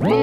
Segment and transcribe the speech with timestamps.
[0.00, 0.14] Happy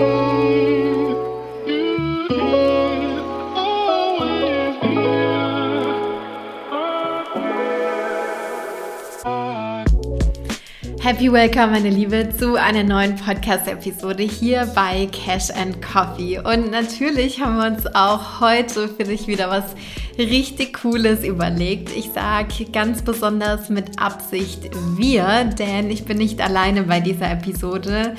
[11.31, 16.39] Welcome, meine Liebe, zu einer neuen Podcast-Episode hier bei Cash and Coffee.
[16.39, 19.75] Und natürlich haben wir uns auch heute für dich wieder was
[20.17, 21.95] richtig Cooles überlegt.
[21.95, 28.15] Ich sage ganz besonders mit Absicht wir, denn ich bin nicht alleine bei dieser Episode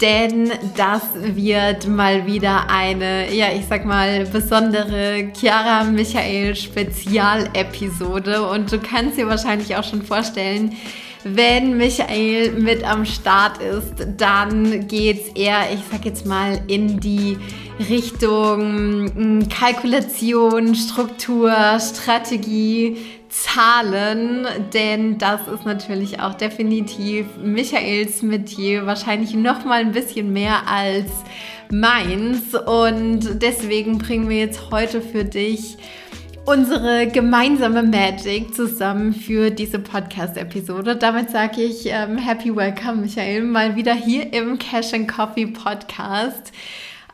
[0.00, 8.48] denn das wird mal wieder eine, ja, ich sag mal, besondere Chiara Michael Spezialepisode.
[8.48, 10.76] Und du kannst dir wahrscheinlich auch schon vorstellen,
[11.24, 17.00] wenn Michael mit am Start ist, dann geht es eher, ich sag jetzt mal, in
[17.00, 17.36] die
[17.88, 22.96] Richtung hm, Kalkulation, Struktur, Strategie,
[23.42, 30.66] Zahlen, denn das ist natürlich auch definitiv Michaels Metier, wahrscheinlich noch mal ein bisschen mehr
[30.66, 31.06] als
[31.70, 35.76] meins und deswegen bringen wir jetzt heute für dich
[36.46, 40.96] unsere gemeinsame Magic zusammen für diese Podcast-Episode.
[40.96, 46.52] Damit sage ich ähm, Happy Welcome, Michael, mal wieder hier im Cash and Coffee Podcast.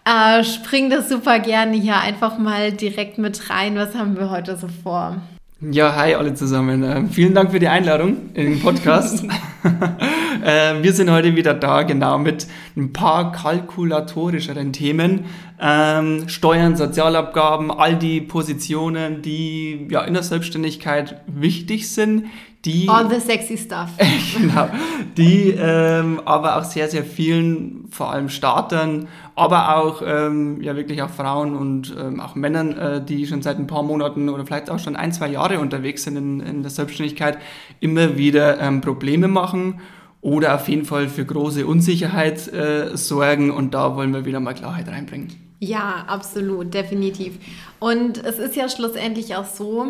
[0.05, 3.75] Äh, spring das super gerne hier einfach mal direkt mit rein.
[3.75, 5.21] Was haben wir heute so vor?
[5.61, 6.83] Ja, hi alle zusammen.
[6.83, 9.25] Ähm, vielen Dank für die Einladung in den Podcast.
[10.45, 15.25] äh, wir sind heute wieder da, genau mit ein paar kalkulatorischeren Themen.
[15.59, 22.27] Ähm, Steuern, Sozialabgaben, all die Positionen, die ja in der Selbstständigkeit wichtig sind,
[22.65, 22.89] die.
[22.89, 23.91] All the sexy stuff.
[24.39, 24.69] genau.
[25.17, 31.03] Die ähm, aber auch sehr, sehr vielen, vor allem Startern, aber auch ähm, ja wirklich
[31.03, 34.71] auch Frauen und ähm, auch Männern, äh, die schon seit ein paar Monaten oder vielleicht
[34.71, 37.39] auch schon ein, zwei Jahre unterwegs sind in, in der Selbstständigkeit,
[37.81, 39.81] immer wieder ähm, Probleme machen
[40.25, 44.55] oder auf jeden Fall für große Unsicherheit äh, sorgen und da wollen wir wieder mal
[44.55, 45.29] Klarheit reinbringen.
[45.61, 47.35] Ja, absolut, definitiv.
[47.79, 49.89] Und es ist ja schlussendlich auch so,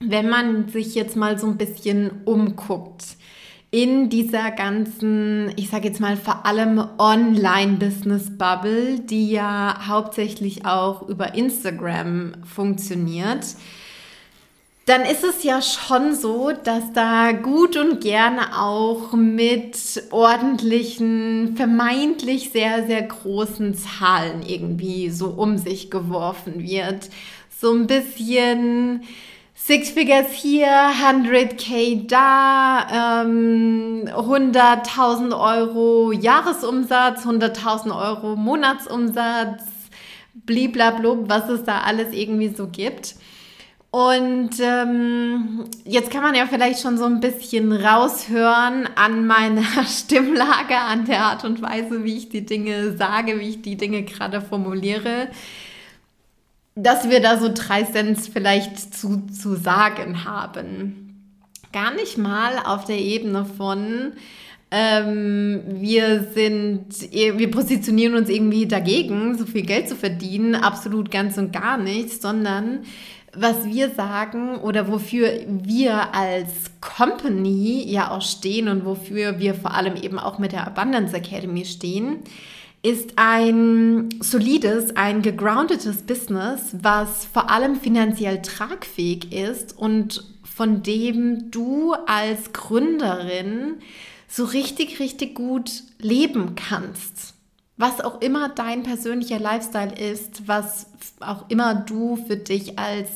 [0.00, 3.04] wenn man sich jetzt mal so ein bisschen umguckt
[3.70, 11.36] in dieser ganzen, ich sage jetzt mal vor allem Online-Business-Bubble, die ja hauptsächlich auch über
[11.36, 13.46] Instagram funktioniert,
[14.90, 19.76] dann ist es ja schon so, dass da gut und gerne auch mit
[20.10, 27.08] ordentlichen, vermeintlich sehr, sehr großen Zahlen irgendwie so um sich geworfen wird.
[27.56, 29.04] So ein bisschen
[29.54, 39.62] Six Figures hier, 100k da, ähm, 100.000 Euro Jahresumsatz, 100.000 Euro Monatsumsatz,
[40.34, 43.14] bliblablub, was es da alles irgendwie so gibt.
[43.90, 50.76] Und ähm, jetzt kann man ja vielleicht schon so ein bisschen raushören an meiner Stimmlage,
[50.76, 54.40] an der Art und Weise, wie ich die Dinge sage, wie ich die Dinge gerade
[54.40, 55.28] formuliere
[56.82, 61.34] dass wir da so drei Cent vielleicht zu, zu sagen haben.
[61.72, 64.12] Gar nicht mal auf der Ebene von,
[64.70, 71.38] ähm, wir sind, wir positionieren uns irgendwie dagegen, so viel Geld zu verdienen, absolut ganz
[71.38, 72.80] und gar nicht, sondern
[73.32, 79.74] was wir sagen oder wofür wir als Company ja auch stehen und wofür wir vor
[79.74, 82.18] allem eben auch mit der Abundance Academy stehen,
[82.82, 91.50] ist ein solides, ein gegroundetes Business, was vor allem finanziell tragfähig ist und von dem
[91.50, 93.76] du als Gründerin
[94.28, 97.34] so richtig, richtig gut leben kannst.
[97.80, 100.86] Was auch immer dein persönlicher Lifestyle ist, was
[101.20, 103.08] auch immer du für dich als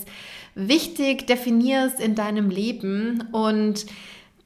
[0.55, 3.85] wichtig definierst in deinem Leben und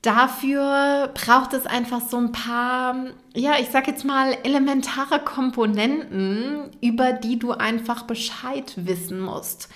[0.02, 2.94] Dafür braucht es einfach so ein paar,
[3.34, 9.68] ja, ich sag jetzt mal, elementare Komponenten, über die du einfach Bescheid wissen musst.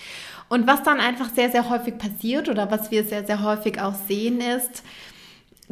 [0.48, 3.94] Und was dann einfach sehr, sehr häufig passiert oder was wir sehr, sehr häufig auch
[4.06, 4.84] sehen, ist,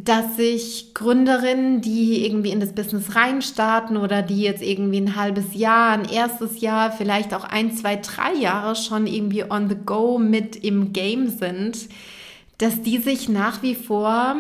[0.05, 5.55] dass sich Gründerinnen, die irgendwie in das Business reinstarten oder die jetzt irgendwie ein halbes
[5.55, 10.19] Jahr, ein erstes Jahr, vielleicht auch ein, zwei, drei Jahre schon irgendwie on the go
[10.19, 11.89] mit im Game sind,
[12.59, 14.37] dass die sich nach wie vor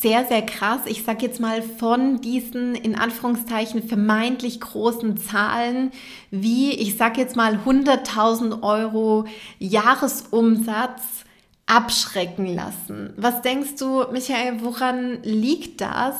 [0.00, 5.90] sehr, sehr krass, ich sage jetzt mal von diesen in Anführungszeichen vermeintlich großen Zahlen
[6.30, 9.26] wie, ich sage jetzt mal 100.000 Euro
[9.58, 11.23] Jahresumsatz
[11.66, 13.12] abschrecken lassen.
[13.16, 16.16] Was denkst du, Michael, woran liegt das?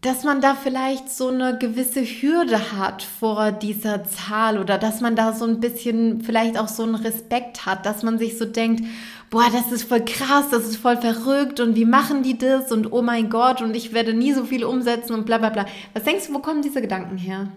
[0.00, 5.14] dass man da vielleicht so eine gewisse Hürde hat vor dieser Zahl oder dass man
[5.14, 8.82] da so ein bisschen vielleicht auch so einen Respekt hat, dass man sich so denkt,
[9.28, 12.92] boah, das ist voll krass, das ist voll verrückt und wie machen die das und
[12.92, 15.66] oh mein Gott und ich werde nie so viel umsetzen und bla bla bla.
[15.92, 17.48] Was denkst du, wo kommen diese Gedanken her?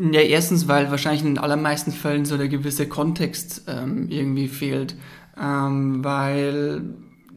[0.00, 4.96] Ja, erstens, weil wahrscheinlich in den allermeisten Fällen so der gewisse Kontext ähm, irgendwie fehlt.
[5.40, 6.82] Ähm, weil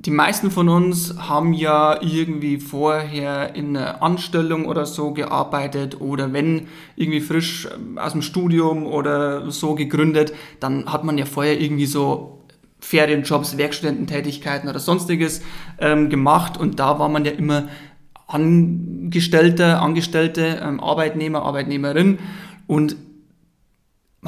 [0.06, 6.31] die meisten von uns haben ja irgendwie vorher in einer Anstellung oder so gearbeitet oder
[6.31, 11.60] wenn irgendwie frisch ähm, aus dem Studium oder so gegründet, dann hat man ja vorher
[11.60, 12.44] irgendwie so
[12.80, 15.42] Ferienjobs, Werkstudententätigkeiten oder sonstiges
[15.80, 17.68] ähm, gemacht und da war man ja immer
[18.27, 22.19] Angestellter, Angestellte, ähm, Arbeitnehmer, Arbeitnehmerin
[22.68, 22.95] und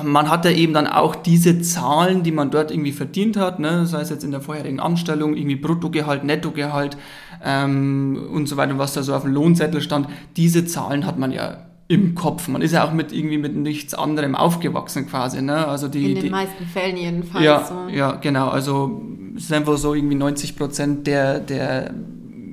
[0.04, 3.86] man hat ja eben dann auch diese Zahlen, die man dort irgendwie verdient hat, ne,
[3.88, 6.98] sei es jetzt in der vorherigen Anstellung, irgendwie Bruttogehalt, Nettogehalt
[7.44, 11.32] ähm, und so weiter, was da so auf dem Lohnzettel stand, diese Zahlen hat man
[11.32, 12.48] ja im Kopf.
[12.48, 15.42] Man ist ja auch mit irgendwie mit nichts anderem aufgewachsen quasi.
[15.42, 15.68] Ne?
[15.68, 17.46] Also die, in den die, meisten Fällen jedenfalls.
[17.46, 17.90] Ja, so.
[17.90, 18.50] ja, genau.
[18.50, 19.02] Also
[19.36, 21.94] es ist einfach so irgendwie 90 Prozent der, der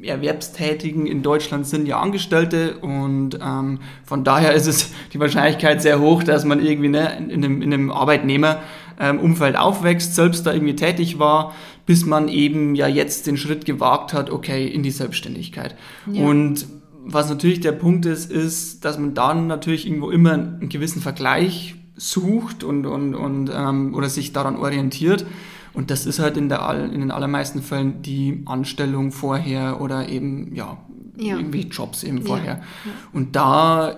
[0.07, 6.01] Erwerbstätigen in Deutschland sind ja Angestellte und ähm, von daher ist es die Wahrscheinlichkeit sehr
[6.01, 10.77] hoch, dass man irgendwie ne, in, einem, in einem Arbeitnehmerumfeld ähm, aufwächst, selbst da irgendwie
[10.77, 11.55] tätig war,
[11.87, 15.77] bis man eben ja jetzt den Schritt gewagt hat, okay, in die Selbstständigkeit.
[16.11, 16.25] Ja.
[16.25, 16.67] Und
[17.05, 21.75] was natürlich der Punkt ist, ist, dass man dann natürlich irgendwo immer einen gewissen Vergleich
[21.97, 25.27] sucht und, und, und ähm, oder sich daran orientiert.
[25.75, 30.55] Und das ist halt in, der, in den allermeisten Fällen die Anstellung vorher oder eben,
[30.55, 30.79] ja,
[31.17, 31.37] ja.
[31.37, 32.55] irgendwie Jobs eben vorher.
[32.55, 32.61] Ja.
[32.61, 32.93] Ja.
[33.13, 33.97] Und da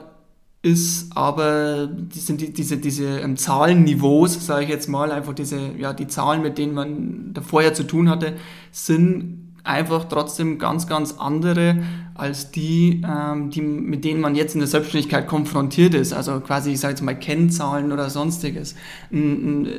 [0.62, 5.58] ist aber, die sind die, diese, diese ähm, Zahlenniveaus, sage ich jetzt mal, einfach diese,
[5.78, 8.34] ja, die Zahlen, mit denen man da vorher zu tun hatte,
[8.72, 11.82] sind einfach trotzdem ganz, ganz andere
[12.14, 16.12] als die, ähm, die, mit denen man jetzt in der Selbstständigkeit konfrontiert ist.
[16.12, 18.74] Also quasi, ich sage jetzt mal, Kennzahlen oder sonstiges.
[19.12, 19.70] Ein, ein äh,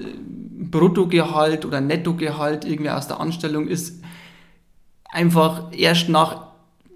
[0.57, 4.01] Bruttogehalt oder Nettogehalt irgendwie aus der Anstellung ist
[5.09, 6.47] einfach erst nach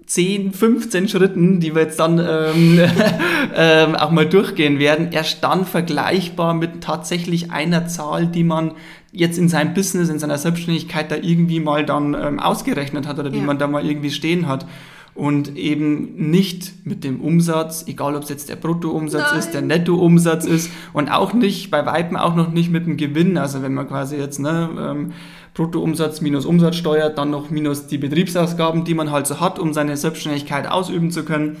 [0.06, 2.80] 10, 15 Schritten, die wir jetzt dann ähm,
[3.54, 8.72] ähm, auch mal durchgehen werden, erst dann vergleichbar mit tatsächlich einer Zahl, die man
[9.12, 13.30] jetzt in seinem Business, in seiner Selbstständigkeit da irgendwie mal dann ähm, ausgerechnet hat oder
[13.30, 13.44] die ja.
[13.44, 14.66] man da mal irgendwie stehen hat.
[15.14, 19.38] Und eben nicht mit dem Umsatz, egal ob es jetzt der Bruttoumsatz Nein.
[19.38, 23.36] ist, der Nettoumsatz ist und auch nicht, bei Weitem auch noch nicht mit dem Gewinn.
[23.36, 25.12] Also wenn man quasi jetzt ne, ähm,
[25.52, 29.98] Bruttoumsatz minus Umsatzsteuer, dann noch minus die Betriebsausgaben, die man halt so hat, um seine
[29.98, 31.58] Selbstständigkeit ausüben zu können.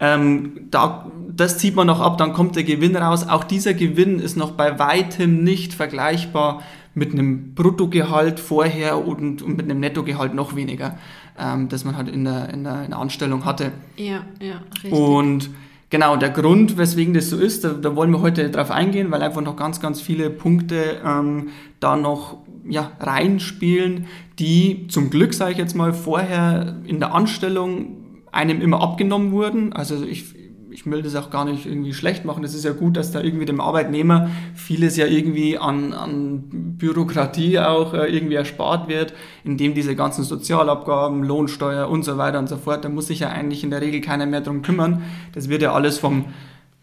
[0.00, 3.28] Ähm, da, das zieht man noch ab, dann kommt der Gewinn raus.
[3.28, 6.62] Auch dieser Gewinn ist noch bei weitem nicht vergleichbar
[6.94, 10.98] mit einem Bruttogehalt vorher und, und mit einem Nettogehalt noch weniger,
[11.40, 13.72] ähm, das man halt in der, in, der, in der Anstellung hatte.
[13.96, 14.92] Ja, ja, richtig.
[14.92, 15.50] Und
[15.88, 19.22] genau, der Grund, weswegen das so ist, da, da wollen wir heute drauf eingehen, weil
[19.22, 21.48] einfach noch ganz, ganz viele Punkte ähm,
[21.80, 22.38] da noch
[22.68, 24.06] ja, reinspielen,
[24.38, 27.96] die zum Glück, sage ich jetzt mal, vorher in der Anstellung
[28.32, 29.72] einem immer abgenommen wurden.
[29.72, 30.34] Also ich,
[30.70, 32.44] ich will das auch gar nicht irgendwie schlecht machen.
[32.44, 36.44] Es ist ja gut, dass da irgendwie dem Arbeitnehmer vieles ja irgendwie an, an
[36.78, 39.14] Bürokratie auch äh, irgendwie erspart wird,
[39.44, 43.28] indem diese ganzen Sozialabgaben, Lohnsteuer und so weiter und so fort, da muss sich ja
[43.28, 45.02] eigentlich in der Regel keiner mehr drum kümmern.
[45.32, 46.26] Das wird ja alles vom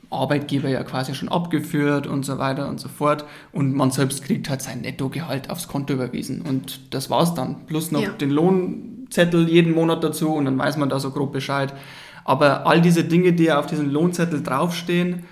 [0.09, 3.25] Arbeitgeber ja quasi schon abgeführt und so weiter und so fort.
[3.51, 6.41] Und man selbst kriegt halt sein Nettogehalt aufs Konto überwiesen.
[6.41, 7.65] Und das war's dann.
[7.67, 8.09] Plus noch ja.
[8.11, 11.73] den Lohnzettel jeden Monat dazu und dann weiß man da so grob Bescheid.
[12.27, 15.23] Aber all diese Dinge, die auf diesem Lohnzettel draufstehen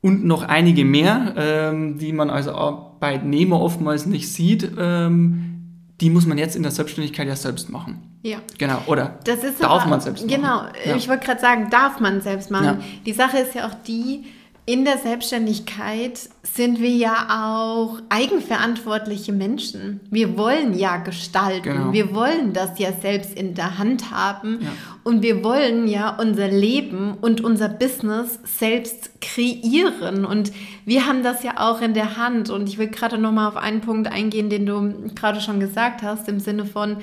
[0.00, 5.54] und noch einige mehr, ähm, die man als Arbeitnehmer oftmals nicht sieht, ähm,
[6.00, 8.18] die muss man jetzt in der Selbstständigkeit ja selbst machen.
[8.22, 8.38] Ja.
[8.58, 10.40] Genau, oder das ist darf aber, man selbst machen.
[10.40, 10.96] Genau, ja.
[10.96, 12.64] ich wollte gerade sagen, darf man selbst machen.
[12.64, 12.78] Ja.
[13.04, 14.24] Die Sache ist ja auch die,
[14.66, 20.00] in der Selbstständigkeit sind wir ja auch eigenverantwortliche Menschen.
[20.10, 21.62] Wir wollen ja gestalten.
[21.64, 21.92] Genau.
[21.92, 24.60] Wir wollen das ja selbst in der Hand haben.
[24.62, 24.70] Ja.
[25.02, 30.24] Und wir wollen ja unser Leben und unser Business selbst kreieren.
[30.24, 30.50] Und
[30.86, 32.48] wir haben das ja auch in der Hand.
[32.48, 36.26] Und ich will gerade nochmal auf einen Punkt eingehen, den du gerade schon gesagt hast,
[36.26, 37.02] im Sinne von,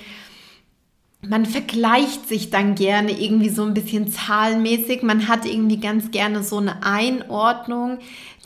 [1.27, 5.03] man vergleicht sich dann gerne irgendwie so ein bisschen zahlenmäßig.
[5.03, 7.99] Man hat irgendwie ganz gerne so eine Einordnung.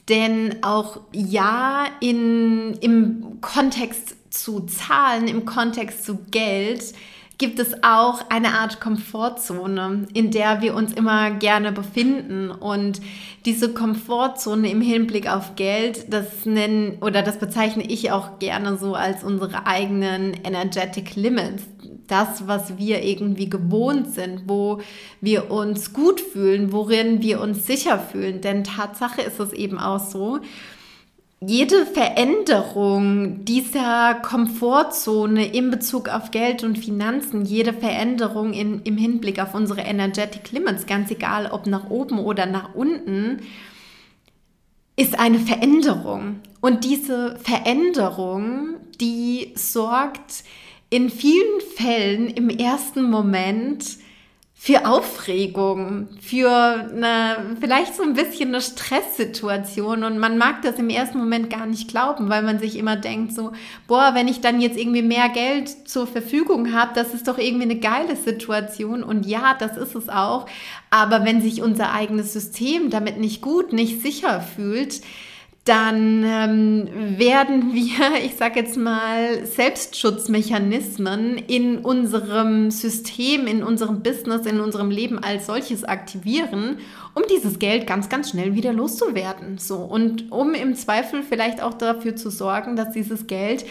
[0.10, 6.94] Denn auch ja, in, im Kontext zu Zahlen, im Kontext zu Geld,
[7.38, 12.52] gibt es auch eine Art Komfortzone, in der wir uns immer gerne befinden.
[12.52, 13.02] Und
[13.46, 18.96] diese Komfortzone im Hinblick auf Geld, das nennen oder das bezeichne ich auch gerne so
[18.96, 21.64] als unsere eigenen Energetic Limits.
[22.08, 24.80] Das, was wir irgendwie gewohnt sind, wo
[25.22, 28.42] wir uns gut fühlen, worin wir uns sicher fühlen.
[28.42, 30.40] Denn Tatsache ist es eben auch so,
[31.42, 39.40] jede Veränderung dieser Komfortzone in Bezug auf Geld und Finanzen, jede Veränderung in, im Hinblick
[39.40, 43.42] auf unsere Energetic Limits, ganz egal ob nach oben oder nach unten,
[44.96, 46.40] ist eine Veränderung.
[46.62, 50.46] Und diese Veränderung, die sorgt
[50.96, 53.84] in vielen Fällen im ersten Moment
[54.54, 60.06] für Aufregung, für eine, vielleicht so ein bisschen eine Stresssituation.
[60.06, 63.34] Und man mag das im ersten Moment gar nicht glauben, weil man sich immer denkt
[63.34, 63.52] so,
[63.88, 67.70] boah, wenn ich dann jetzt irgendwie mehr Geld zur Verfügung habe, das ist doch irgendwie
[67.70, 69.04] eine geile Situation.
[69.04, 70.46] Und ja, das ist es auch,
[70.92, 75.02] aber wenn sich unser eigenes System damit nicht gut, nicht sicher fühlt,
[75.66, 84.46] dann ähm, werden wir, ich sage jetzt mal, Selbstschutzmechanismen in unserem System, in unserem Business,
[84.46, 86.78] in unserem Leben als solches aktivieren,
[87.16, 89.58] um dieses Geld ganz, ganz schnell wieder loszuwerden.
[89.58, 93.66] So und um im Zweifel vielleicht auch dafür zu sorgen, dass dieses Geld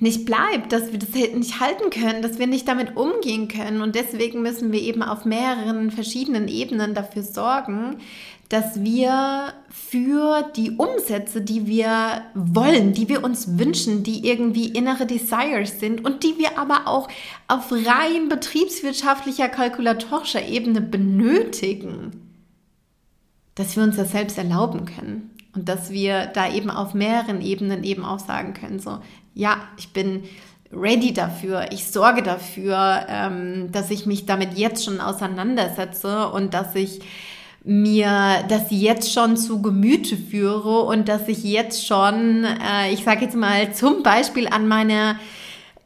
[0.00, 3.80] nicht bleibt, dass wir das nicht halten können, dass wir nicht damit umgehen können.
[3.80, 7.98] Und deswegen müssen wir eben auf mehreren verschiedenen Ebenen dafür sorgen,
[8.48, 15.06] dass wir für die Umsätze, die wir wollen, die wir uns wünschen, die irgendwie innere
[15.06, 17.08] Desires sind und die wir aber auch
[17.48, 22.12] auf rein betriebswirtschaftlicher, kalkulatorischer Ebene benötigen,
[23.54, 27.84] dass wir uns das selbst erlauben können und dass wir da eben auf mehreren Ebenen
[27.84, 28.98] eben auch sagen können, so,
[29.34, 30.24] ja, ich bin
[30.72, 36.74] ready dafür, ich sorge dafür, ähm, dass ich mich damit jetzt schon auseinandersetze und dass
[36.74, 37.00] ich
[37.64, 43.24] mir das jetzt schon zu Gemüte führe und dass ich jetzt schon, äh, ich sage
[43.24, 45.18] jetzt mal zum Beispiel an meiner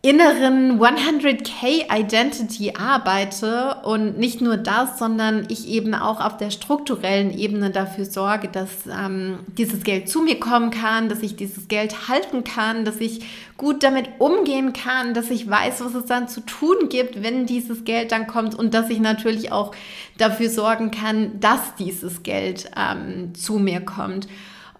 [0.01, 7.37] inneren 100k Identity arbeite und nicht nur das, sondern ich eben auch auf der strukturellen
[7.37, 12.09] Ebene dafür sorge, dass ähm, dieses Geld zu mir kommen kann, dass ich dieses Geld
[12.09, 13.27] halten kann, dass ich
[13.57, 17.85] gut damit umgehen kann, dass ich weiß, was es dann zu tun gibt, wenn dieses
[17.85, 19.75] Geld dann kommt und dass ich natürlich auch
[20.17, 24.29] dafür sorgen kann, dass dieses Geld ähm, zu mir kommt.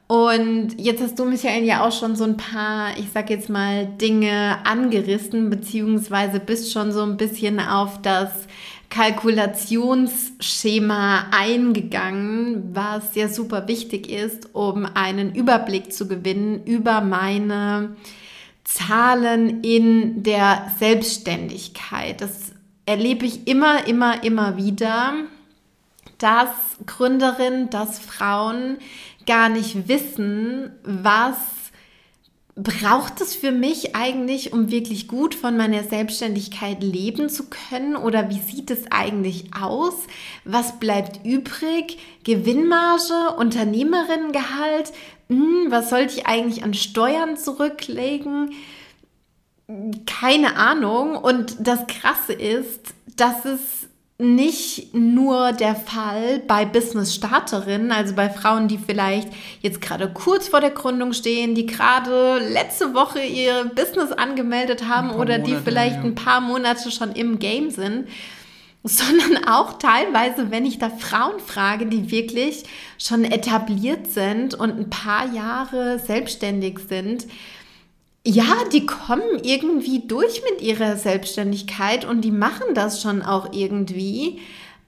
[0.09, 3.85] Und jetzt hast du, Michael, ja auch schon so ein paar, ich sag jetzt mal,
[3.87, 8.31] Dinge angerissen, beziehungsweise bist schon so ein bisschen auf das
[8.89, 17.95] Kalkulationsschema eingegangen, was ja super wichtig ist, um einen Überblick zu gewinnen über meine
[18.65, 22.23] Zahlen in der Selbstständigkeit.
[22.23, 22.53] Das
[22.87, 25.13] erlebe ich immer, immer, immer wieder,
[26.17, 26.49] dass
[26.87, 28.79] Gründerinnen, dass Frauen
[29.29, 31.37] gar nicht wissen, was
[32.57, 37.95] braucht es für mich eigentlich, um wirklich gut von meiner Selbstständigkeit leben zu können?
[37.95, 39.95] Oder wie sieht es eigentlich aus?
[40.45, 41.99] Was bleibt übrig?
[42.25, 44.93] Gewinnmarge, Unternehmerinnengehalt?
[45.29, 48.51] Hm, was sollte ich eigentlich an Steuern zurücklegen?
[50.07, 51.17] Keine Ahnung.
[51.17, 53.89] Und das Krasse ist, dass es
[54.21, 59.29] nicht nur der Fall bei Business-Starterinnen, also bei Frauen, die vielleicht
[59.61, 65.11] jetzt gerade kurz vor der Gründung stehen, die gerade letzte Woche ihr Business angemeldet haben
[65.11, 66.03] oder Monate, die vielleicht ja.
[66.03, 68.09] ein paar Monate schon im Game sind,
[68.83, 72.65] sondern auch teilweise, wenn ich da Frauen frage, die wirklich
[72.99, 77.29] schon etabliert sind und ein paar Jahre selbstständig sind,
[78.27, 84.41] ja, die kommen irgendwie durch mit ihrer Selbstständigkeit und die machen das schon auch irgendwie.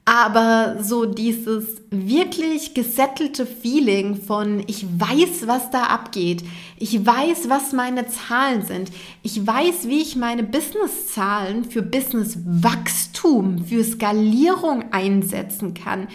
[0.03, 6.43] Aber so dieses wirklich gesettelte Feeling von, ich weiß, was da abgeht.
[6.77, 8.91] Ich weiß, was meine Zahlen sind.
[9.21, 16.07] Ich weiß, wie ich meine Businesszahlen für Businesswachstum, für Skalierung einsetzen kann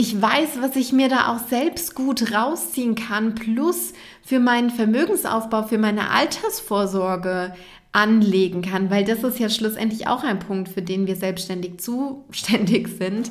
[0.00, 3.92] ich weiß, was ich mir da auch selbst gut rausziehen kann, plus
[4.22, 7.54] für meinen Vermögensaufbau, für meine Altersvorsorge
[7.92, 12.88] anlegen kann, weil das ist ja schlussendlich auch ein Punkt, für den wir selbstständig zuständig
[12.88, 13.30] sind.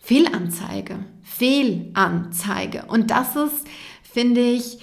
[0.00, 2.86] Fehlanzeige, Fehlanzeige.
[2.88, 3.66] Und das ist,
[4.02, 4.78] finde ich,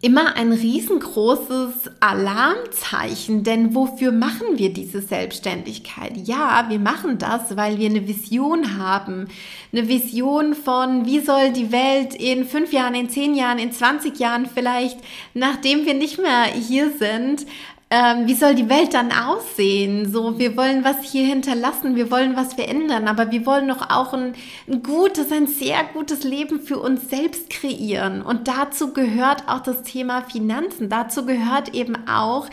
[0.00, 6.16] immer ein riesengroßes Alarmzeichen, denn wofür machen wir diese Selbstständigkeit?
[6.16, 9.28] Ja, wir machen das, weil wir eine Vision haben,
[9.72, 14.18] eine Vision von, wie soll die Welt in fünf Jahren, in zehn Jahren, in 20
[14.18, 14.98] Jahren vielleicht,
[15.34, 17.46] nachdem wir nicht mehr hier sind,
[17.92, 20.10] ähm, wie soll die Welt dann aussehen?
[20.12, 24.12] So, wir wollen was hier hinterlassen, wir wollen was verändern, aber wir wollen doch auch
[24.12, 24.34] ein,
[24.68, 28.22] ein gutes, ein sehr gutes Leben für uns selbst kreieren.
[28.22, 30.88] Und dazu gehört auch das Thema Finanzen.
[30.88, 32.48] Dazu gehört eben auch,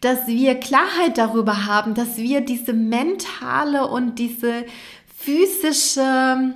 [0.00, 4.64] dass wir Klarheit darüber haben, dass wir diese mentale und diese
[5.18, 6.54] physische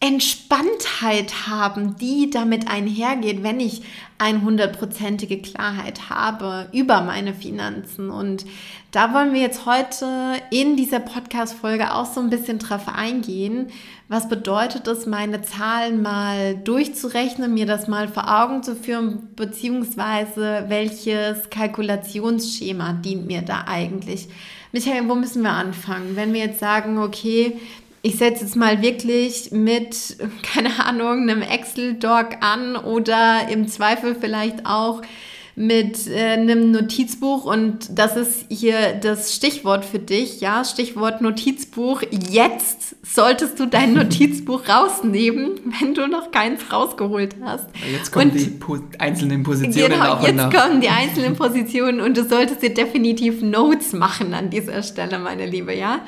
[0.00, 3.82] Entspanntheit haben, die damit einhergeht, wenn ich
[4.18, 8.10] eine hundertprozentige Klarheit habe über meine Finanzen.
[8.10, 8.46] Und
[8.90, 10.06] da wollen wir jetzt heute
[10.50, 13.68] in dieser Podcast-Folge auch so ein bisschen drauf eingehen.
[14.08, 20.64] Was bedeutet es, meine Zahlen mal durchzurechnen, mir das mal vor Augen zu führen, beziehungsweise
[20.68, 24.28] welches Kalkulationsschema dient mir da eigentlich?
[24.72, 26.16] Michael, wo müssen wir anfangen?
[26.16, 27.58] Wenn wir jetzt sagen, okay,
[28.06, 34.64] ich setze jetzt mal wirklich mit, keine Ahnung, einem Excel-Doc an oder im Zweifel vielleicht
[34.64, 35.02] auch
[35.58, 42.02] mit äh, einem Notizbuch und das ist hier das Stichwort für dich, ja, Stichwort Notizbuch.
[42.30, 47.66] Jetzt solltest du dein Notizbuch rausnehmen, wenn du noch keins rausgeholt hast.
[47.90, 50.52] Jetzt kommen und, die po einzelnen Positionen genau, jetzt nach.
[50.52, 55.46] kommen die einzelnen Positionen und du solltest dir definitiv Notes machen an dieser Stelle, meine
[55.46, 56.02] Liebe, ja.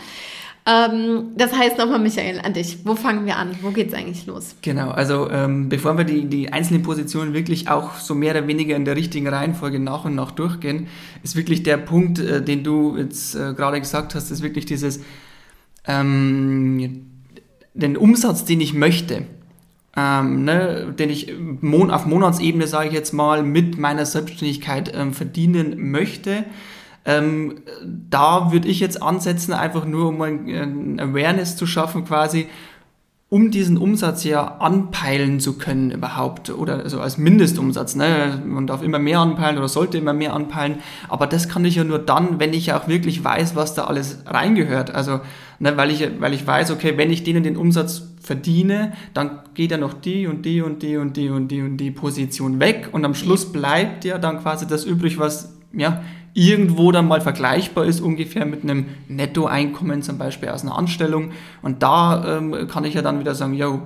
[0.68, 2.80] Ähm, das heißt nochmal, Michael, an dich.
[2.84, 3.56] Wo fangen wir an?
[3.62, 4.54] Wo geht es eigentlich los?
[4.60, 8.76] Genau, also ähm, bevor wir die, die einzelnen Positionen wirklich auch so mehr oder weniger
[8.76, 10.88] in der richtigen Reihenfolge nach und nach durchgehen,
[11.22, 15.00] ist wirklich der Punkt, äh, den du jetzt äh, gerade gesagt hast, ist wirklich dieses,
[15.86, 17.06] ähm,
[17.72, 19.22] den Umsatz, den ich möchte.
[19.96, 25.14] Ähm, ne, den ich mon auf Monatsebene, sage ich jetzt mal, mit meiner Selbstständigkeit ähm,
[25.14, 26.44] verdienen möchte,
[27.08, 27.54] ähm,
[28.10, 32.48] da würde ich jetzt ansetzen, einfach nur um ein, ein Awareness zu schaffen, quasi,
[33.30, 37.94] um diesen Umsatz ja anpeilen zu können überhaupt oder also als Mindestumsatz.
[37.94, 38.42] Ne?
[38.44, 41.84] Man darf immer mehr anpeilen oder sollte immer mehr anpeilen, aber das kann ich ja
[41.84, 44.94] nur dann, wenn ich auch wirklich weiß, was da alles reingehört.
[44.94, 45.20] Also
[45.58, 49.70] ne, weil, ich, weil ich weiß, okay, wenn ich denen den Umsatz verdiene, dann geht
[49.70, 52.90] ja noch die und die und die und die und die und die Position weg
[52.92, 56.02] und am Schluss bleibt ja dann quasi das übrig, was ja
[56.38, 61.32] irgendwo dann mal vergleichbar ist, ungefähr mit einem Nettoeinkommen zum Beispiel aus einer Anstellung.
[61.62, 63.82] Und da ähm, kann ich ja dann wieder sagen, yo,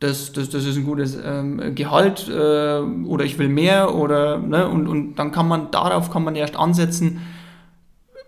[0.00, 4.68] das, das, das ist ein gutes ähm, Gehalt äh, oder ich will mehr oder ne,
[4.68, 7.22] und, und dann kann man darauf kann man erst ansetzen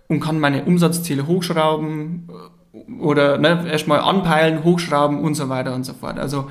[0.09, 2.29] und kann meine Umsatzziele hochschrauben
[2.73, 6.19] äh, oder ne, erstmal anpeilen, hochschrauben und so weiter und so fort.
[6.19, 6.49] Also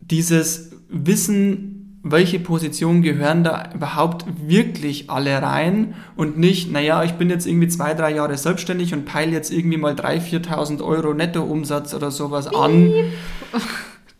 [0.00, 7.30] dieses Wissen welche Positionen gehören da überhaupt wirklich alle rein und nicht, naja, ich bin
[7.30, 11.94] jetzt irgendwie zwei, drei Jahre selbstständig und peile jetzt irgendwie mal 3.000, 4.000 Euro Nettoumsatz
[11.94, 12.92] oder sowas an.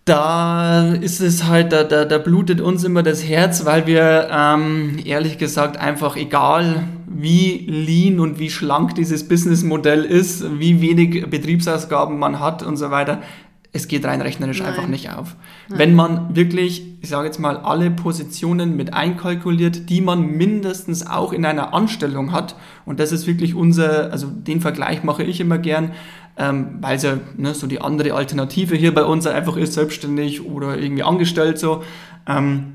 [0.05, 4.99] Da ist es halt, da, da, da blutet uns immer das Herz, weil wir ähm,
[5.05, 12.19] ehrlich gesagt einfach egal, wie lean und wie schlank dieses Businessmodell ist, wie wenig Betriebsausgaben
[12.19, 13.23] man hat und so weiter,
[13.75, 14.69] es geht rein rechnerisch Nein.
[14.69, 15.35] einfach nicht auf.
[15.69, 15.79] Nein.
[15.79, 21.33] Wenn man wirklich, ich sage jetzt mal, alle Positionen mit einkalkuliert, die man mindestens auch
[21.33, 22.55] in einer Anstellung hat,
[22.85, 25.93] und das ist wirklich unser, also den Vergleich mache ich immer gern,
[26.37, 30.45] ähm, weil es ja ne, so die andere Alternative hier bei uns einfach ist, selbstständig
[30.45, 31.83] oder irgendwie angestellt so.
[32.27, 32.73] Ähm,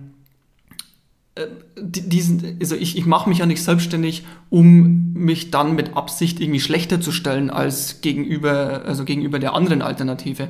[1.35, 1.47] äh,
[1.79, 6.59] diesen, also ich, ich mache mich ja nicht selbstständig, um mich dann mit Absicht irgendwie
[6.59, 10.49] schlechter zu stellen als gegenüber, also gegenüber der anderen Alternative.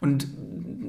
[0.00, 0.26] Und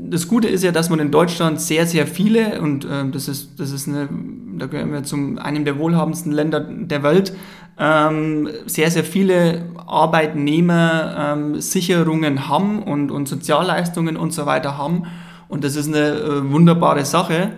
[0.10, 3.60] das Gute ist ja, dass man in Deutschland sehr, sehr viele, und äh, das ist,
[3.60, 4.10] das ist eine,
[4.58, 7.34] da gehören wir zum einem der wohlhabendsten Länder der Welt,
[7.80, 15.04] ähm, sehr, sehr viele Arbeitnehmer ähm, Sicherungen haben und, und Sozialleistungen und so weiter haben.
[15.48, 17.52] Und das ist eine äh, wunderbare Sache.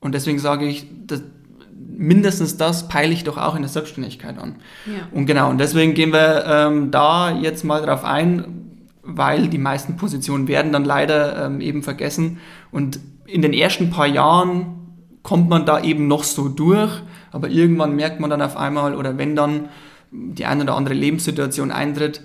[0.00, 1.22] Und deswegen sage ich, das,
[1.96, 4.56] mindestens das peile ich doch auch in der Selbstständigkeit an.
[4.86, 5.06] Ja.
[5.12, 8.69] Und genau, und deswegen gehen wir ähm, da jetzt mal drauf ein,
[9.16, 12.38] weil die meisten Positionen werden dann leider ähm, eben vergessen.
[12.70, 14.66] Und in den ersten paar Jahren
[15.22, 16.90] kommt man da eben noch so durch,
[17.32, 19.68] aber irgendwann merkt man dann auf einmal, oder wenn dann
[20.10, 22.22] die eine oder andere Lebenssituation eintritt,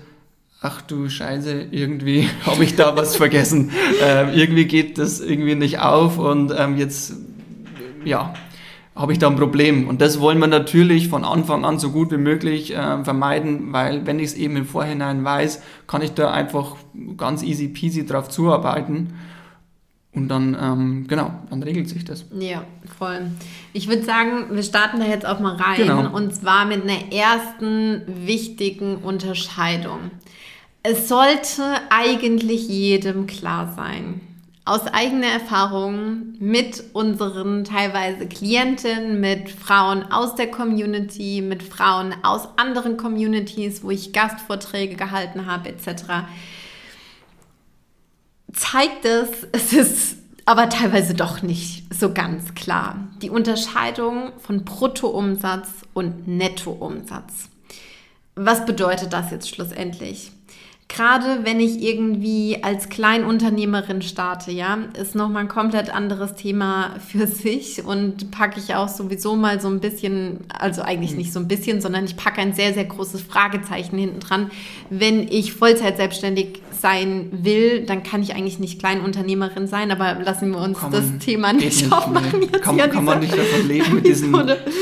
[0.60, 3.70] ach du Scheiße, irgendwie habe ich da was vergessen.
[4.02, 7.14] Äh, irgendwie geht das irgendwie nicht auf und ähm, jetzt,
[8.04, 8.34] ja,
[8.96, 9.88] habe ich da ein Problem.
[9.88, 14.06] Und das wollen wir natürlich von Anfang an so gut wie möglich äh, vermeiden, weil
[14.06, 16.76] wenn ich es eben im Vorhinein weiß, kann ich da einfach
[17.16, 19.12] ganz easy peasy drauf zuarbeiten.
[20.14, 22.24] Und dann, ähm, genau, dann regelt sich das.
[22.40, 22.64] Ja,
[22.96, 23.30] voll.
[23.74, 25.76] Ich würde sagen, wir starten da jetzt auch mal rein.
[25.76, 26.16] Genau.
[26.16, 30.10] Und zwar mit einer ersten wichtigen Unterscheidung.
[30.82, 34.22] Es sollte eigentlich jedem klar sein
[34.66, 42.48] aus eigener Erfahrung mit unseren teilweise Klienten, mit Frauen aus der Community, mit Frauen aus
[42.56, 46.26] anderen Communities, wo ich Gastvorträge gehalten habe, etc.,
[48.52, 53.06] zeigt es, es ist aber teilweise doch nicht so ganz klar.
[53.22, 57.50] Die Unterscheidung von Bruttoumsatz und Nettoumsatz.
[58.34, 60.32] Was bedeutet das jetzt schlussendlich?
[60.88, 67.26] Gerade wenn ich irgendwie als Kleinunternehmerin starte, ja, ist nochmal ein komplett anderes Thema für
[67.26, 71.18] sich und packe ich auch sowieso mal so ein bisschen, also eigentlich mhm.
[71.18, 74.50] nicht so ein bisschen, sondern ich packe ein sehr, sehr großes Fragezeichen hinten dran.
[74.90, 80.50] Wenn ich Vollzeit selbstständig sein will, dann kann ich eigentlich nicht Kleinunternehmerin sein, aber lassen
[80.50, 82.40] wir uns das Thema nicht, nicht aufmachen.
[82.40, 82.46] Nee.
[82.46, 84.34] Kann, kann man nicht davon leben mit diesen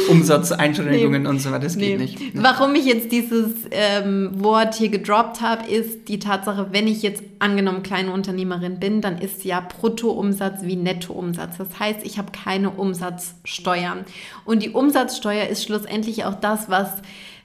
[0.09, 1.29] Umsatzeinschränkungen nee.
[1.29, 1.91] und so weiter, das nee.
[1.91, 2.21] geht nicht.
[2.21, 2.43] Nee.
[2.43, 7.23] Warum ich jetzt dieses ähm, Wort hier gedroppt habe, ist, die Tatsache, wenn ich jetzt
[7.39, 11.59] angenommen kleine Unternehmerin bin, dann ist ja Bruttoumsatz wie Nettoumsatz.
[11.59, 14.05] Das heißt, ich habe keine Umsatzsteuer.
[14.45, 16.89] Und die Umsatzsteuer ist schlussendlich auch das, was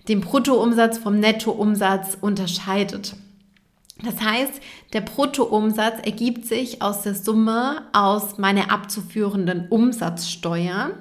[0.07, 3.15] den Bruttoumsatz vom Nettoumsatz unterscheidet.
[4.03, 4.53] Das heißt,
[4.93, 10.91] der Bruttoumsatz ergibt sich aus der Summe aus meiner abzuführenden Umsatzsteuer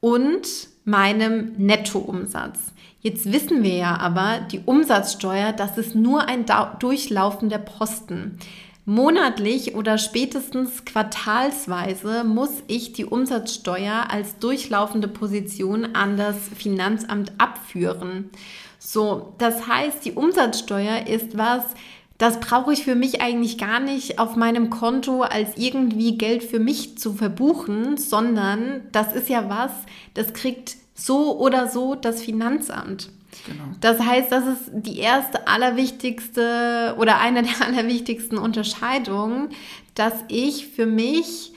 [0.00, 0.48] und
[0.84, 2.72] meinem Nettoumsatz.
[3.02, 6.44] Jetzt wissen wir ja aber, die Umsatzsteuer, das ist nur ein
[6.78, 8.38] durchlaufender Posten.
[8.84, 18.30] Monatlich oder spätestens quartalsweise muss ich die Umsatzsteuer als durchlaufende Position an das Finanzamt abführen.
[18.78, 21.62] So, das heißt, die Umsatzsteuer ist was,
[22.18, 26.58] das brauche ich für mich eigentlich gar nicht auf meinem Konto als irgendwie Geld für
[26.58, 29.72] mich zu verbuchen, sondern das ist ja was,
[30.12, 33.10] das kriegt so oder so das Finanzamt.
[33.46, 33.64] Genau.
[33.80, 39.50] Das heißt, das ist die erste allerwichtigste oder eine der allerwichtigsten Unterscheidungen,
[39.94, 41.52] dass ich für mich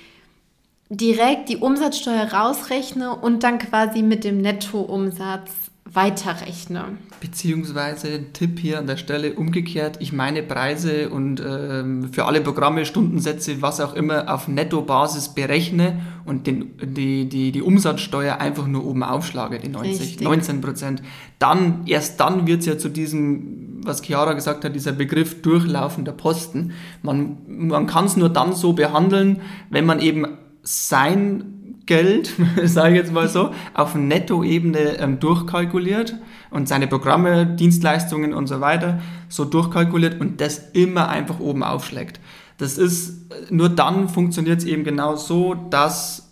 [0.89, 5.62] direkt die Umsatzsteuer rausrechne und dann quasi mit dem Nettoumsatz
[5.93, 6.97] weiterrechne.
[7.21, 12.85] Beziehungsweise Tipp hier an der Stelle umgekehrt, ich meine Preise und ähm, für alle Programme,
[12.85, 18.85] Stundensätze, was auch immer auf Nettobasis berechne und den, die, die, die Umsatzsteuer einfach nur
[18.85, 20.21] oben aufschlage, die 90, Richtig.
[20.21, 21.03] 19 Prozent.
[21.37, 26.11] Dann, erst dann wird es ja zu diesem, was Chiara gesagt hat, dieser Begriff durchlaufender
[26.11, 26.73] Posten.
[27.03, 30.25] Man, man kann es nur dann so behandeln, wenn man eben
[30.63, 31.52] sein
[31.85, 36.15] Geld, sage ich jetzt mal so, auf Nettoebene ähm, durchkalkuliert
[36.49, 42.19] und seine Programme, Dienstleistungen und so weiter so durchkalkuliert und das immer einfach oben aufschlägt.
[42.57, 46.29] Das ist, nur dann funktioniert es eben genau so, dass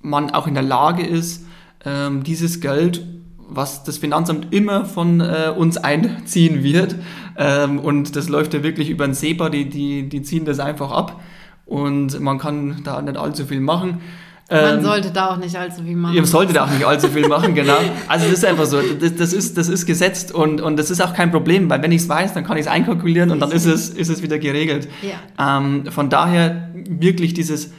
[0.00, 1.44] man auch in der Lage ist,
[1.84, 3.04] ähm, dieses Geld,
[3.48, 6.96] was das Finanzamt immer von äh, uns einziehen wird,
[7.36, 10.90] ähm, und das läuft ja wirklich über den SEPA, die, die, die ziehen das einfach
[10.90, 11.20] ab
[11.66, 14.00] und man kann da nicht allzu viel machen.
[14.50, 16.14] Man ähm, sollte da auch nicht allzu viel machen.
[16.14, 17.78] Ihr solltet auch nicht allzu viel machen, genau.
[18.08, 21.00] Also das ist einfach so, das, das, ist, das ist gesetzt und, und das ist
[21.00, 23.50] auch kein Problem, weil wenn ich es weiß, dann kann ich es einkalkulieren und dann
[23.50, 24.88] ist es, ist es wieder geregelt.
[25.00, 25.58] Ja.
[25.58, 27.72] Ähm, von daher wirklich dieses,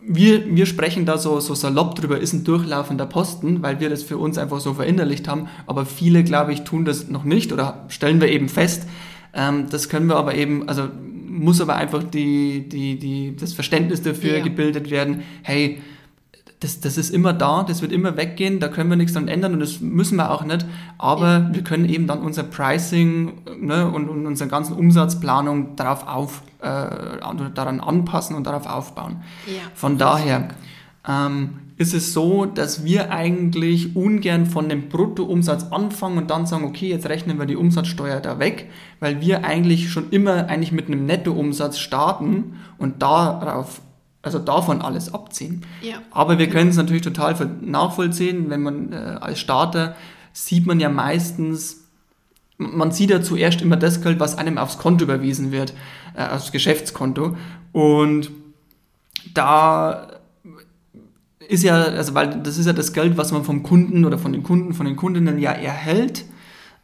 [0.00, 4.04] wir, wir sprechen da so, so salopp drüber, ist ein durchlaufender Posten, weil wir das
[4.04, 7.84] für uns einfach so verinnerlicht haben, aber viele, glaube ich, tun das noch nicht oder
[7.88, 8.86] stellen wir eben fest.
[9.34, 10.88] Ähm, das können wir aber eben, also
[11.28, 14.44] muss aber einfach die, die, die, das Verständnis dafür ja.
[14.44, 15.80] gebildet werden, hey,
[16.60, 19.52] das, das ist immer da, das wird immer weggehen, da können wir nichts dran ändern
[19.52, 20.64] und das müssen wir auch nicht.
[20.96, 26.42] Aber wir können eben dann unser Pricing ne, und, und unsere ganzen Umsatzplanung darauf auf,
[26.60, 27.18] äh,
[27.54, 29.22] daran anpassen und darauf aufbauen.
[29.46, 29.52] Ja.
[29.74, 30.48] Von daher
[31.06, 36.64] ähm, ist es so, dass wir eigentlich ungern von dem Bruttoumsatz anfangen und dann sagen,
[36.64, 40.86] okay, jetzt rechnen wir die Umsatzsteuer da weg, weil wir eigentlich schon immer eigentlich mit
[40.86, 43.82] einem Nettoumsatz starten und darauf
[44.26, 45.62] also davon alles abziehen.
[45.80, 45.98] Ja.
[46.10, 49.94] Aber wir können es natürlich total nachvollziehen, wenn man äh, als Starter
[50.32, 51.84] sieht man ja meistens,
[52.58, 55.74] man sieht ja zuerst immer das Geld, was einem aufs Konto überwiesen wird,
[56.16, 57.36] äh, aufs Geschäftskonto.
[57.70, 58.32] Und
[59.32, 60.08] da
[61.48, 64.32] ist ja, also weil das ist ja das Geld, was man vom Kunden oder von
[64.32, 66.24] den Kunden, von den Kundinnen ja erhält.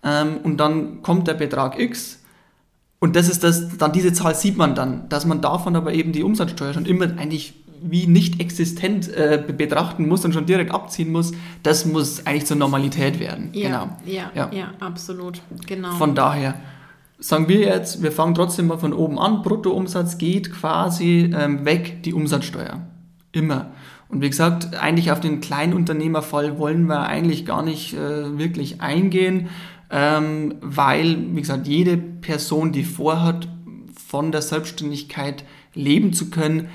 [0.04, 2.21] Ähm, und dann kommt der Betrag X
[3.02, 6.12] und das ist das, dann diese Zahl sieht man dann, dass man davon aber eben
[6.12, 11.10] die Umsatzsteuer schon immer eigentlich wie nicht existent äh, betrachten muss und schon direkt abziehen
[11.10, 11.32] muss,
[11.64, 13.50] das muss eigentlich zur Normalität werden.
[13.54, 13.96] Ja, genau.
[14.06, 15.42] ja, ja, ja, absolut.
[15.66, 15.90] Genau.
[15.96, 16.54] Von daher
[17.18, 19.42] sagen wir jetzt, wir fangen trotzdem mal von oben an.
[19.42, 22.82] Bruttoumsatz geht quasi ähm, weg, die Umsatzsteuer.
[23.32, 23.72] Immer.
[24.10, 29.48] Und wie gesagt, eigentlich auf den Kleinunternehmerfall wollen wir eigentlich gar nicht äh, wirklich eingehen
[29.92, 33.46] ähm, weil, wie gesagt, jede Person, die vorhat,
[33.94, 36.68] von der Selbstständigkeit leben zu können,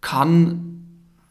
[0.00, 0.66] kann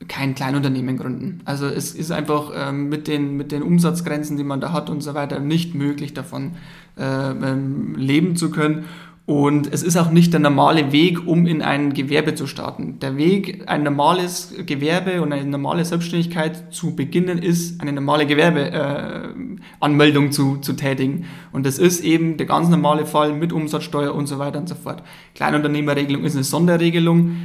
[0.08, 1.42] kein Kleinunternehmen gründen.
[1.46, 5.02] Also es ist einfach ähm, mit, den, mit den Umsatzgrenzen, die man da hat und
[5.02, 6.54] so weiter, nicht möglich davon
[6.98, 8.86] äh, ähm, leben zu können.
[9.26, 13.00] Und es ist auch nicht der normale Weg, um in ein Gewerbe zu starten.
[13.00, 20.28] Der Weg, ein normales Gewerbe und eine normale Selbstständigkeit zu beginnen, ist eine normale Gewerbeanmeldung
[20.28, 21.26] äh, zu, zu tätigen.
[21.52, 24.76] Und das ist eben der ganz normale Fall mit Umsatzsteuer und so weiter und so
[24.76, 25.02] fort.
[25.34, 27.36] Kleinunternehmerregelung ist eine Sonderregelung.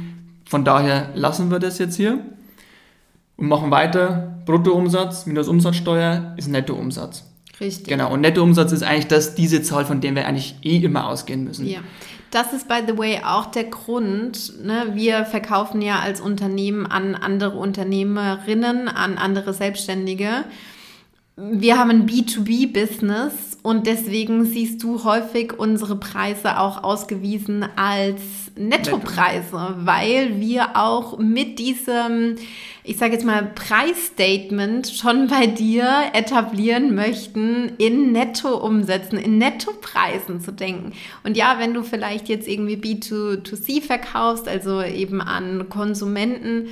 [0.45, 2.19] Von daher lassen wir das jetzt hier
[3.37, 4.39] und machen weiter.
[4.45, 7.30] Bruttoumsatz minus Umsatzsteuer ist Nettoumsatz.
[7.61, 7.87] Richtig.
[7.87, 11.43] Genau, und Nettoumsatz ist eigentlich das, diese Zahl, von der wir eigentlich eh immer ausgehen
[11.43, 11.67] müssen.
[11.67, 11.79] Ja.
[12.31, 14.65] Das ist, by the way, auch der Grund.
[14.65, 14.91] Ne?
[14.93, 20.45] Wir verkaufen ja als Unternehmen an andere Unternehmerinnen, an andere Selbstständige.
[21.35, 28.21] Wir haben ein B2B-Business und deswegen siehst du häufig unsere Preise auch ausgewiesen als
[28.55, 29.85] Nettopreise, Netto.
[29.85, 32.37] weil wir auch mit diesem
[32.83, 40.51] ich sage jetzt mal, Preisstatement schon bei dir etablieren möchten, in Nettoumsätzen, in Nettopreisen zu
[40.51, 40.93] denken.
[41.23, 46.69] Und ja, wenn du vielleicht jetzt irgendwie B2C verkaufst, also eben an Konsumenten,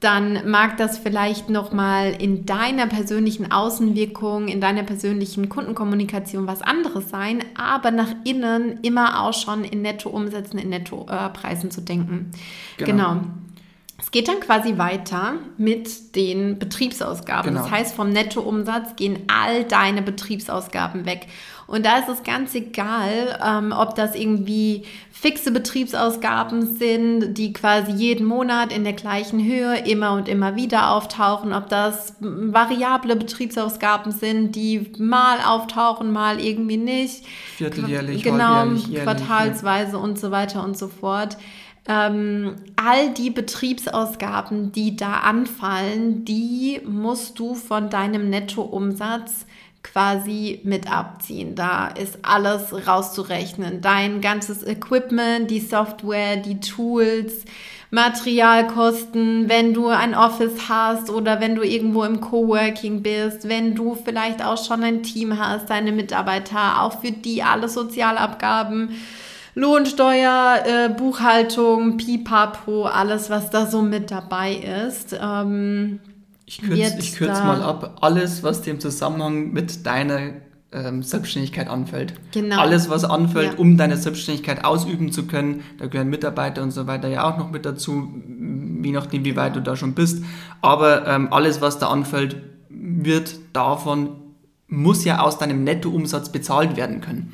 [0.00, 7.08] dann mag das vielleicht nochmal in deiner persönlichen Außenwirkung, in deiner persönlichen Kundenkommunikation was anderes
[7.08, 12.30] sein, aber nach innen immer auch schon in Nettoumsätzen, in Nettopreisen zu denken.
[12.76, 13.14] genau.
[13.14, 13.20] genau.
[13.98, 17.52] Es geht dann quasi weiter mit den Betriebsausgaben.
[17.52, 17.62] Genau.
[17.62, 21.28] Das heißt, vom Nettoumsatz gehen all deine Betriebsausgaben weg.
[21.66, 24.84] Und da ist es ganz egal, ähm, ob das irgendwie
[25.18, 30.90] fixe Betriebsausgaben sind, die quasi jeden Monat in der gleichen Höhe immer und immer wieder
[30.90, 37.24] auftauchen, ob das variable Betriebsausgaben sind, die mal auftauchen, mal irgendwie nicht.
[37.56, 38.66] Vierteljährlich, genau,
[39.04, 39.98] quartalsweise ja.
[39.98, 41.36] und so weiter und so fort
[41.88, 49.46] ähm, all die Betriebsausgaben, die da anfallen, die musst du von deinem Nettoumsatz
[49.92, 51.54] quasi mit abziehen.
[51.54, 53.80] Da ist alles rauszurechnen.
[53.80, 57.44] Dein ganzes Equipment, die Software, die Tools,
[57.90, 63.94] Materialkosten, wenn du ein Office hast oder wenn du irgendwo im Coworking bist, wenn du
[63.94, 68.90] vielleicht auch schon ein Team hast, deine Mitarbeiter, auch für die alle Sozialabgaben
[69.54, 75.18] Lohnsteuer, äh, Buchhaltung, Pipapo, alles, was da so mit dabei ist.
[75.18, 76.00] Ähm,
[76.46, 77.98] ich kürze kürz mal ab.
[78.00, 80.20] Alles, was dir im Zusammenhang mit deiner
[80.72, 82.14] ähm, Selbstständigkeit anfällt.
[82.32, 82.60] Genau.
[82.60, 83.58] Alles, was anfällt, ja.
[83.58, 85.64] um deine Selbstständigkeit ausüben zu können.
[85.78, 88.08] Da gehören Mitarbeiter und so weiter ja auch noch mit dazu,
[88.82, 90.22] je nachdem, wie weit du da schon bist.
[90.62, 92.36] Aber ähm, alles, was da anfällt,
[92.68, 94.10] wird davon,
[94.68, 97.32] muss ja aus deinem Nettoumsatz bezahlt werden können.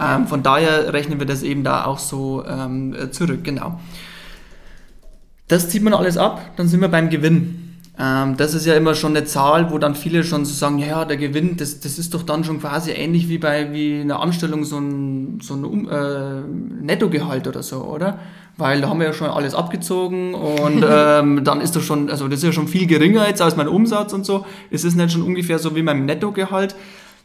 [0.00, 3.80] Ähm, von daher rechnen wir das eben da auch so ähm, zurück, genau.
[5.48, 7.67] Das zieht man alles ab, dann sind wir beim Gewinn.
[8.00, 11.04] Ähm, das ist ja immer schon eine Zahl, wo dann viele schon so sagen, ja,
[11.04, 14.64] der Gewinn, das, das ist doch dann schon quasi ähnlich wie bei wie einer Anstellung
[14.64, 16.40] so ein, so ein um, äh,
[16.84, 18.20] Nettogehalt oder so, oder?
[18.56, 22.28] Weil da haben wir ja schon alles abgezogen und ähm, dann ist das schon, also
[22.28, 24.46] das ist ja schon viel geringer jetzt als mein Umsatz und so.
[24.70, 26.76] Ist es nicht schon ungefähr so wie mein Nettogehalt?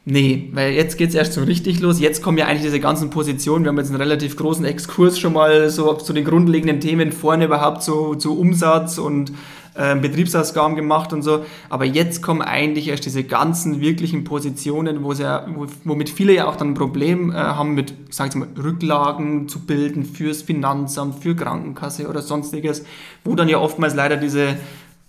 [0.06, 2.00] Nee, weil jetzt geht's erst so richtig los.
[2.00, 3.64] Jetzt kommen ja eigentlich diese ganzen Positionen.
[3.64, 7.46] Wir haben jetzt einen relativ großen Exkurs schon mal so zu den grundlegenden Themen vorne
[7.46, 9.32] überhaupt so zu Umsatz und
[9.76, 11.46] äh, Betriebsausgaben gemacht und so.
[11.70, 15.48] Aber jetzt kommen eigentlich erst diese ganzen wirklichen Positionen, wo ja,
[15.84, 19.60] womit viele ja auch dann ein Problem äh, haben mit, sag ich mal, Rücklagen zu
[19.60, 22.86] bilden fürs Finanzamt, für Krankenkasse oder sonstiges,
[23.24, 24.58] wo dann ja oftmals leider diese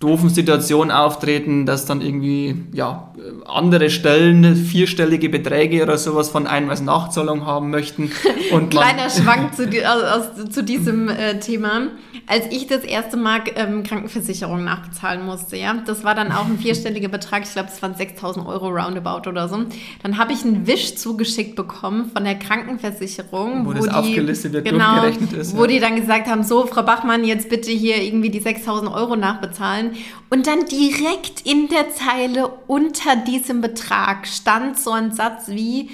[0.01, 3.13] doofen Situationen auftreten, dass dann irgendwie ja,
[3.47, 8.11] andere Stellen vierstellige Beträge oder sowas von einem als Nachzahlung haben möchten.
[8.53, 11.89] Und Kleiner Schwank zu, aus, zu diesem äh, Thema.
[12.27, 16.59] Als ich das erste Mal ähm, Krankenversicherung nachbezahlen musste, ja, das war dann auch ein
[16.59, 19.59] vierstelliger Betrag, ich glaube, es waren 6000 Euro roundabout oder so.
[20.03, 24.53] Dann habe ich einen Wisch zugeschickt bekommen von der Krankenversicherung, wo, wo das die, aufgelistet
[24.55, 25.57] wird, genau, durchgerechnet ist.
[25.57, 25.67] Wo ja.
[25.69, 29.84] die dann gesagt haben, so, Frau Bachmann, jetzt bitte hier irgendwie die 6000 Euro nachbezahlen.
[30.31, 35.91] Und dann direkt in der Zeile unter diesem Betrag stand so ein Satz wie,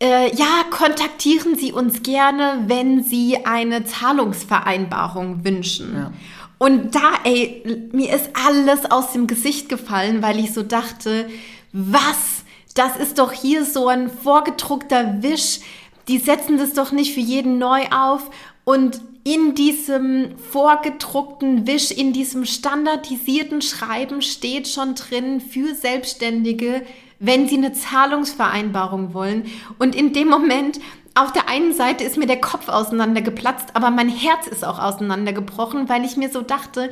[0.00, 5.94] äh, ja, kontaktieren Sie uns gerne, wenn Sie eine Zahlungsvereinbarung wünschen.
[5.94, 6.12] Ja.
[6.58, 11.28] Und da, ey, mir ist alles aus dem Gesicht gefallen, weil ich so dachte,
[11.72, 12.44] was?
[12.74, 15.60] Das ist doch hier so ein vorgedruckter Wisch.
[16.08, 18.30] Die setzen das doch nicht für jeden neu auf.
[18.64, 26.82] Und in diesem vorgedruckten Wisch, in diesem standardisierten Schreiben steht schon drin für Selbstständige,
[27.20, 29.46] wenn sie eine Zahlungsvereinbarung wollen.
[29.78, 30.80] Und in dem Moment,
[31.14, 35.88] auf der einen Seite ist mir der Kopf auseinandergeplatzt, aber mein Herz ist auch auseinandergebrochen,
[35.88, 36.90] weil ich mir so dachte,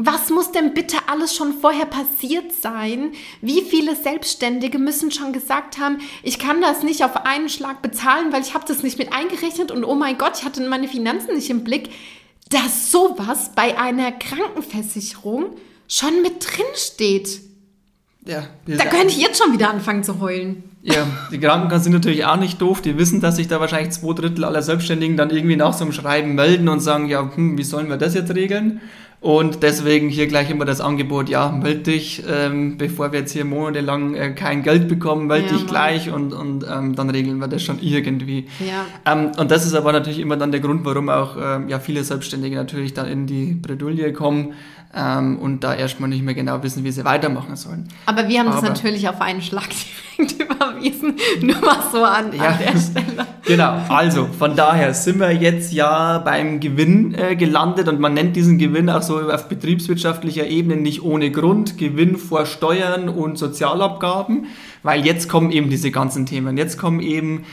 [0.00, 3.10] Was muss denn bitte alles schon vorher passiert sein?
[3.42, 8.32] Wie viele Selbstständige müssen schon gesagt haben, ich kann das nicht auf einen Schlag bezahlen,
[8.32, 11.34] weil ich habe das nicht mit eingerechnet und oh mein Gott, ich hatte meine Finanzen
[11.34, 11.90] nicht im Blick,
[12.48, 15.56] dass sowas bei einer Krankenversicherung
[15.88, 17.40] schon mit drin steht.
[18.24, 20.62] Ja, da könnte ich jetzt schon wieder anfangen zu heulen.
[20.82, 22.82] Ja, die Krankenkassen sind natürlich auch nicht doof.
[22.82, 25.92] Die wissen, dass sich da wahrscheinlich zwei Drittel aller Selbstständigen dann irgendwie nach so einem
[25.92, 28.80] Schreiben melden und sagen, ja, hm, wie sollen wir das jetzt regeln?
[29.20, 33.44] Und deswegen hier gleich immer das Angebot, ja, meld dich, ähm, bevor wir jetzt hier
[33.44, 35.66] monatelang äh, kein Geld bekommen, meld ja, dich Mann.
[35.66, 38.46] gleich und, und ähm, dann regeln wir das schon irgendwie.
[38.60, 38.86] Ja.
[39.12, 42.04] Ähm, und das ist aber natürlich immer dann der Grund, warum auch ähm, ja, viele
[42.04, 44.54] Selbstständige natürlich dann in die Bredouille kommen
[44.94, 47.88] ähm, und da erstmal nicht mehr genau wissen, wie sie weitermachen sollen.
[48.06, 49.68] Aber wir haben aber, das natürlich auf einen Schlag
[50.18, 53.26] direkt überwiesen, nur mal so an, ja, an der Stelle.
[53.44, 58.34] Genau, also von daher sind wir jetzt ja beim Gewinn äh, gelandet und man nennt
[58.34, 64.46] diesen Gewinn auch so auf betriebswirtschaftlicher Ebene nicht ohne Grund Gewinn vor Steuern und Sozialabgaben,
[64.82, 66.56] weil jetzt kommen eben diese ganzen Themen.
[66.56, 67.44] Jetzt kommen eben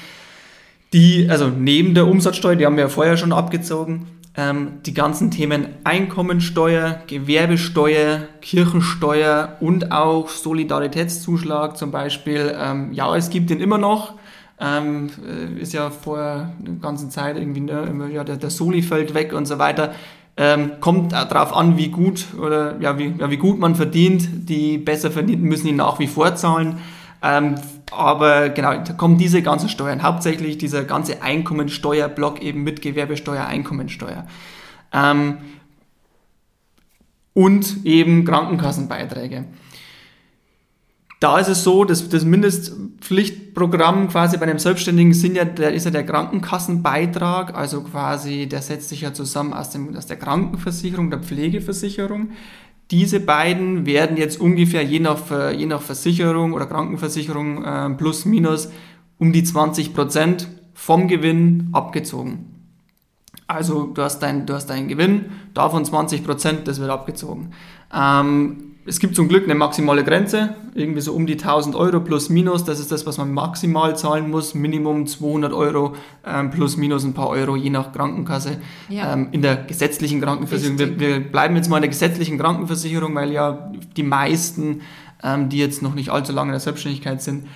[0.94, 5.32] die, also neben der Umsatzsteuer, die haben wir ja vorher schon abgezogen, ähm, die ganzen
[5.32, 12.54] Themen Einkommensteuer, Gewerbesteuer, Kirchensteuer und auch Solidaritätszuschlag zum Beispiel.
[12.58, 14.16] Ähm, ja, es gibt den immer noch.
[14.60, 19.14] Ähm, äh, ist ja vor der ganzen Zeit irgendwie, ne, ja, der, der Soli fällt
[19.14, 19.94] weg und so weiter.
[20.38, 24.50] Ähm, kommt darauf an, wie gut oder ja, wie, ja, wie gut man verdient.
[24.50, 26.80] Die besser verdienten müssen ihn nach wie vor zahlen.
[27.22, 27.56] Ähm,
[27.92, 34.26] aber genau, da kommen diese ganzen Steuern, hauptsächlich dieser ganze Einkommensteuerblock eben mit Gewerbesteuer, Einkommensteuer.
[34.92, 35.38] Ähm,
[37.34, 39.46] und eben Krankenkassenbeiträge.
[41.20, 45.86] Da ist es so, dass das Mindestpflichtprogramm quasi bei einem Selbstständigen sind ja, der ist
[45.86, 51.10] ja der Krankenkassenbeitrag, also quasi, der setzt sich ja zusammen aus, dem, aus der Krankenversicherung,
[51.10, 52.32] der Pflegeversicherung.
[52.92, 58.70] Diese beiden werden jetzt ungefähr je nach, je nach Versicherung oder Krankenversicherung äh, plus minus
[59.18, 62.52] um die 20 Prozent vom Gewinn abgezogen.
[63.48, 67.52] Also du hast, dein, deinen Gewinn, davon 20 Prozent, das wird abgezogen.
[67.94, 72.30] Ähm, es gibt zum Glück eine maximale Grenze, irgendwie so um die 1000 Euro plus
[72.30, 72.66] minus.
[72.66, 74.54] Das ist das, was man maximal zahlen muss.
[74.54, 78.58] Minimum 200 Euro ähm, plus minus ein paar Euro, je nach Krankenkasse.
[78.90, 79.14] Ja.
[79.14, 80.78] Ähm, in der gesetzlichen Krankenversicherung.
[80.78, 84.82] Wir, wir, bleiben jetzt mal in der gesetzlichen Krankenversicherung, weil ja die meisten,
[85.24, 87.48] ähm, die jetzt noch nicht allzu lange in der Selbstständigkeit sind,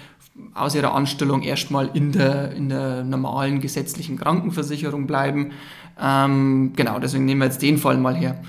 [0.56, 5.52] aus ihrer Anstellung erstmal in der, in der normalen gesetzlichen Krankenversicherung bleiben.
[6.02, 8.42] Ähm, genau, deswegen nehmen wir jetzt den Fall mal her.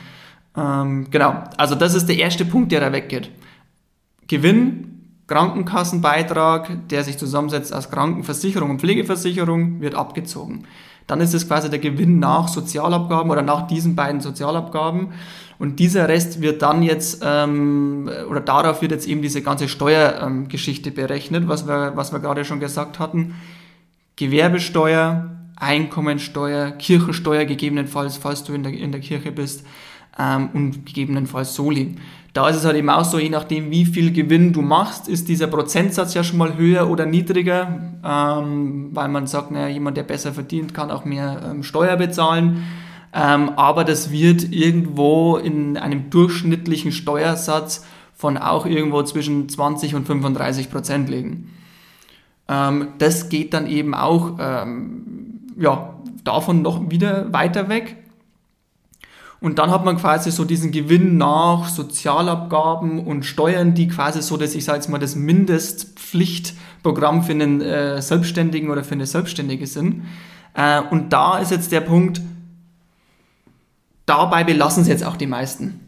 [0.57, 3.31] Ähm, genau, also das ist der erste Punkt, der da weggeht.
[4.27, 4.91] Gewinn,
[5.27, 10.67] Krankenkassenbeitrag, der sich zusammensetzt aus Krankenversicherung und Pflegeversicherung, wird abgezogen.
[11.07, 15.13] Dann ist es quasi der Gewinn nach Sozialabgaben oder nach diesen beiden Sozialabgaben.
[15.59, 20.91] Und dieser Rest wird dann jetzt, ähm, oder darauf wird jetzt eben diese ganze Steuergeschichte
[20.91, 23.35] ähm, berechnet, was wir, was wir gerade schon gesagt hatten.
[24.17, 29.67] Gewerbesteuer, Einkommensteuer, Kirchensteuer gegebenenfalls, falls du in der, in der Kirche bist,
[30.19, 31.97] ähm, und gegebenenfalls Soli.
[32.33, 35.29] Da ist es halt eben auch so, je nachdem, wie viel Gewinn du machst, ist
[35.29, 40.05] dieser Prozentsatz ja schon mal höher oder niedriger, ähm, weil man sagt, naja, jemand, der
[40.05, 42.63] besser verdient, kann auch mehr ähm, Steuer bezahlen.
[43.13, 50.07] Ähm, aber das wird irgendwo in einem durchschnittlichen Steuersatz von auch irgendwo zwischen 20 und
[50.07, 51.51] 35 Prozent liegen.
[52.49, 57.97] Ähm, das geht dann eben auch ähm, ja, davon noch wieder weiter weg.
[59.41, 64.37] Und dann hat man quasi so diesen Gewinn nach Sozialabgaben und Steuern, die quasi so,
[64.37, 69.67] dass ich sage jetzt mal, das Mindestpflichtprogramm für einen äh, Selbstständigen oder für eine Selbstständige
[69.67, 70.05] sind.
[70.53, 72.21] Äh, und da ist jetzt der Punkt,
[74.05, 75.81] dabei belassen es jetzt auch die meisten.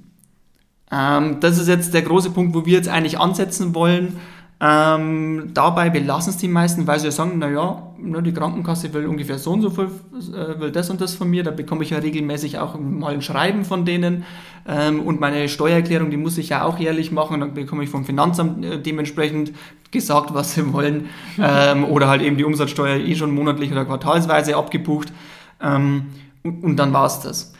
[0.90, 4.16] Ähm, das ist jetzt der große Punkt, wo wir jetzt eigentlich ansetzen wollen.
[4.64, 9.36] Ähm, dabei belassen es die meisten, weil sie sagen, naja, ne, die Krankenkasse will ungefähr
[9.36, 11.98] so und so viel, äh, will das und das von mir, da bekomme ich ja
[11.98, 14.24] regelmäßig auch mal ein Schreiben von denen.
[14.68, 18.04] Ähm, und meine Steuererklärung, die muss ich ja auch jährlich machen, dann bekomme ich vom
[18.04, 19.52] Finanzamt äh, dementsprechend
[19.90, 21.08] gesagt, was sie wollen.
[21.38, 25.12] Ähm, oder halt eben die Umsatzsteuer eh schon monatlich oder quartalsweise abgebucht.
[25.60, 26.06] Ähm,
[26.44, 27.52] und, und dann war es das.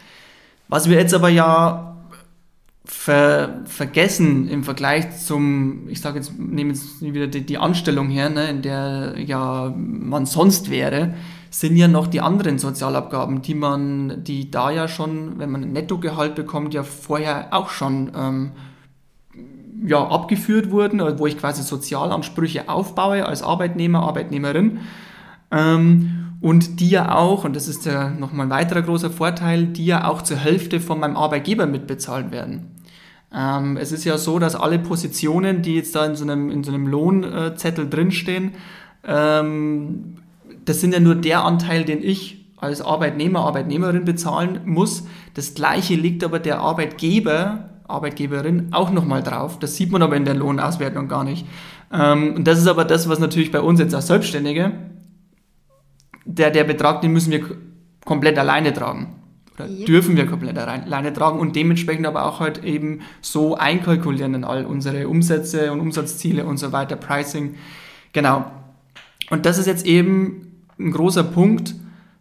[0.68, 1.91] Was wir jetzt aber ja
[2.84, 8.28] ver, vergessen im Vergleich zum, ich sage jetzt, nehme jetzt wieder die, die Anstellung her,
[8.28, 11.14] ne, in der ja man sonst wäre,
[11.50, 15.72] sind ja noch die anderen Sozialabgaben, die man, die da ja schon, wenn man ein
[15.72, 18.52] Nettogehalt bekommt, ja vorher auch schon ähm,
[19.84, 24.80] ja, abgeführt wurden, wo ich quasi Sozialansprüche aufbaue als Arbeitnehmer, Arbeitnehmerin.
[25.50, 29.86] Ähm, und die ja auch, und das ist ja nochmal ein weiterer großer Vorteil, die
[29.86, 32.71] ja auch zur Hälfte von meinem Arbeitgeber mitbezahlt werden.
[33.34, 36.64] Ähm, es ist ja so, dass alle Positionen, die jetzt da in so einem, in
[36.64, 38.52] so einem Lohnzettel drinstehen,
[39.04, 40.16] ähm,
[40.64, 45.04] das sind ja nur der Anteil, den ich als Arbeitnehmer, Arbeitnehmerin bezahlen muss.
[45.34, 49.58] Das gleiche liegt aber der Arbeitgeber, Arbeitgeberin auch nochmal drauf.
[49.58, 51.46] Das sieht man aber in der Lohnauswertung gar nicht.
[51.92, 54.72] Ähm, und das ist aber das, was natürlich bei uns jetzt als Selbstständige,
[56.24, 57.44] der, der Betrag, den müssen wir
[58.04, 59.21] komplett alleine tragen.
[59.54, 59.86] Oder yep.
[59.86, 64.64] dürfen wir komplett alleine tragen und dementsprechend aber auch halt eben so einkalkulieren in all
[64.64, 67.56] unsere Umsätze und Umsatzziele und so weiter, Pricing.
[68.12, 68.44] Genau.
[69.30, 71.74] Und das ist jetzt eben ein großer Punkt,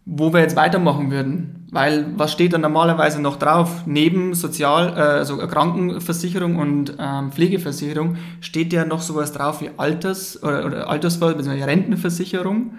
[0.06, 1.68] wo wir jetzt weitermachen würden.
[1.74, 3.84] Weil was steht da normalerweise noch drauf?
[3.86, 10.44] Neben Sozial, äh, also Krankenversicherung und ähm, Pflegeversicherung steht ja noch sowas drauf wie Alters-
[10.44, 11.64] oder, oder Altersver- bzw.
[11.64, 12.74] Rentenversicherung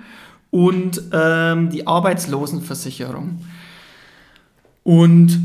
[0.51, 3.39] und ähm, die Arbeitslosenversicherung.
[4.83, 5.39] Und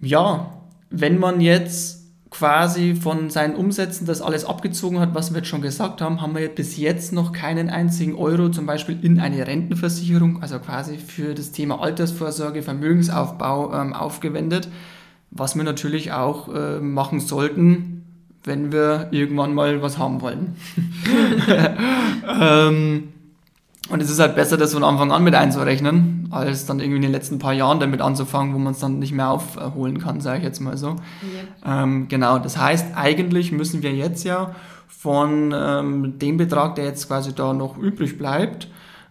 [0.00, 0.52] ja,
[0.90, 2.02] wenn man jetzt
[2.32, 6.34] quasi von seinen Umsätzen das alles abgezogen hat, was wir jetzt schon gesagt haben, haben
[6.34, 11.34] wir bis jetzt noch keinen einzigen Euro zum Beispiel in eine Rentenversicherung, also quasi für
[11.34, 14.68] das Thema Altersvorsorge, Vermögensaufbau ähm, aufgewendet,
[15.30, 18.04] was wir natürlich auch äh, machen sollten,
[18.44, 20.56] wenn wir irgendwann mal was haben wollen.
[22.40, 23.08] ähm,
[23.92, 27.02] und es ist halt besser, das von Anfang an mit einzurechnen, als dann irgendwie in
[27.02, 30.38] den letzten paar Jahren damit anzufangen, wo man es dann nicht mehr aufholen kann, sage
[30.38, 30.96] ich jetzt mal so.
[31.66, 31.82] Ja.
[31.82, 34.54] Ähm, genau, das heißt, eigentlich müssen wir jetzt ja
[34.88, 38.68] von ähm, dem Betrag, der jetzt quasi da noch übrig bleibt,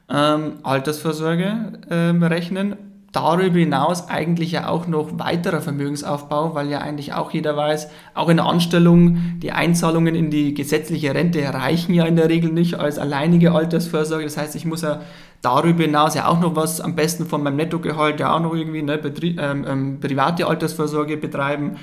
[0.10, 2.76] ähm, Altersvorsorge ähm, rechnen
[3.12, 8.30] darüber hinaus eigentlich ja auch noch weiterer Vermögensaufbau, weil ja eigentlich auch jeder weiß, auch
[8.30, 12.76] in der Anstellung, die Einzahlungen in die gesetzliche Rente reichen ja in der Regel nicht
[12.76, 14.24] als alleinige Altersvorsorge.
[14.24, 15.02] Das heißt, ich muss ja
[15.42, 18.82] darüber hinaus ja auch noch was am besten von meinem Nettogehalt ja auch noch irgendwie
[18.82, 21.78] ne, ähm, ähm, private Altersvorsorge betreiben.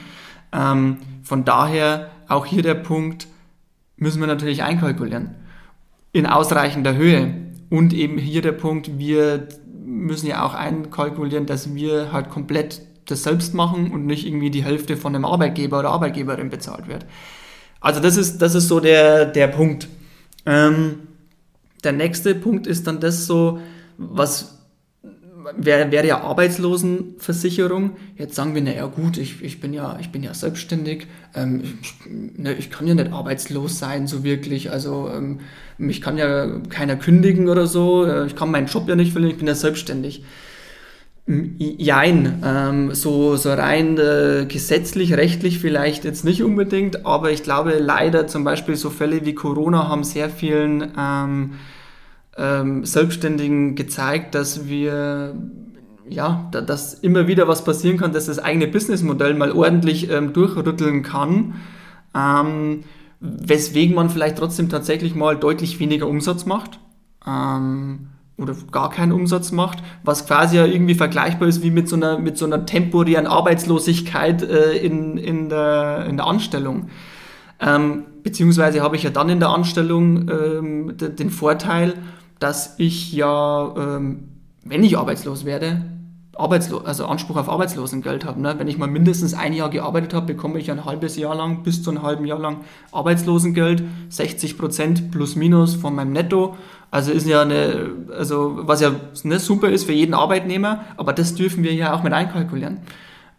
[0.53, 3.27] Ähm, von daher auch hier der Punkt,
[3.97, 5.35] müssen wir natürlich einkalkulieren.
[6.13, 7.35] In ausreichender Höhe.
[7.69, 9.49] Und eben hier der Punkt, wir
[9.89, 14.65] müssen ja auch einkalkulieren, dass wir halt komplett das selbst machen und nicht irgendwie die
[14.65, 17.07] Hälfte von dem Arbeitgeber oder Arbeitgeberin bezahlt wird.
[17.81, 19.89] Also das ist, das ist so der, der Punkt.
[20.45, 21.01] Ähm,
[21.85, 23.61] der nächste Punkt ist dann das so,
[23.97, 24.58] was
[25.57, 27.97] wäre, wäre ja Arbeitslosenversicherung.
[28.17, 31.95] Jetzt sagen wir, naja gut, ich, ich, bin, ja, ich bin ja selbstständig, ähm, ich,
[32.37, 34.71] ne, ich kann ja nicht arbeitslos sein, so wirklich.
[34.71, 35.41] Also ähm,
[35.79, 39.33] mich kann ja keiner kündigen oder so, äh, ich kann meinen Job ja nicht verlieren,
[39.33, 40.25] ich bin ja selbstständig.
[41.27, 47.79] Jein, ähm, so, so rein äh, gesetzlich, rechtlich vielleicht jetzt nicht unbedingt, aber ich glaube
[47.79, 51.55] leider zum Beispiel so Fälle wie Corona haben sehr vielen ähm,
[52.39, 55.35] ähm, Selbstständigen gezeigt, dass wir
[56.11, 60.33] ja, da, dass immer wieder was passieren kann, dass das eigene Businessmodell mal ordentlich ähm,
[60.33, 61.55] durchrütteln kann,
[62.15, 62.85] ähm,
[63.21, 66.79] weswegen man vielleicht trotzdem tatsächlich mal deutlich weniger Umsatz macht
[67.27, 71.97] ähm, oder gar keinen Umsatz macht, was quasi ja irgendwie vergleichbar ist wie mit so
[71.97, 76.89] einer, mit so einer temporären Arbeitslosigkeit äh, in, in, der, in der Anstellung.
[77.61, 81.95] Ähm, beziehungsweise habe ich ja dann in der Anstellung ähm, den Vorteil,
[82.39, 84.29] dass ich ja, ähm,
[84.65, 85.83] wenn ich arbeitslos werde,
[86.39, 88.41] Arbeitslo also Anspruch auf Arbeitslosengeld habe.
[88.41, 88.55] Ne?
[88.59, 91.83] Wenn ich mal mindestens ein Jahr gearbeitet habe, bekomme ich ein halbes Jahr lang, bis
[91.83, 92.59] zu einem halben Jahr lang
[92.93, 96.57] Arbeitslosengeld, 60 Prozent plus minus von meinem Netto.
[96.91, 98.93] Also ist ja eine, also was ja
[99.25, 102.79] ne, super ist für jeden Arbeitnehmer, aber das dürfen wir ja auch mit einkalkulieren.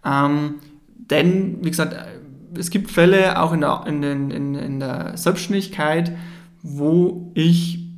[0.06, 0.56] Ähm,
[0.97, 1.95] denn, wie gesagt,
[2.58, 6.12] es gibt Fälle auch in der, in, in, in der Selbstständigkeit,
[6.62, 7.89] wo ich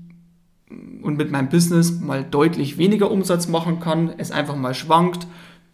[1.03, 5.27] und mit meinem Business mal deutlich weniger Umsatz machen kann, es einfach mal schwankt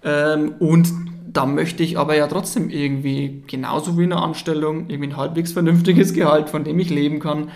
[0.03, 0.91] ähm, und
[1.30, 5.51] da möchte ich aber ja trotzdem irgendwie genauso wie in einer Anstellung irgendwie ein halbwegs
[5.51, 7.49] vernünftiges Gehalt, von dem ich leben kann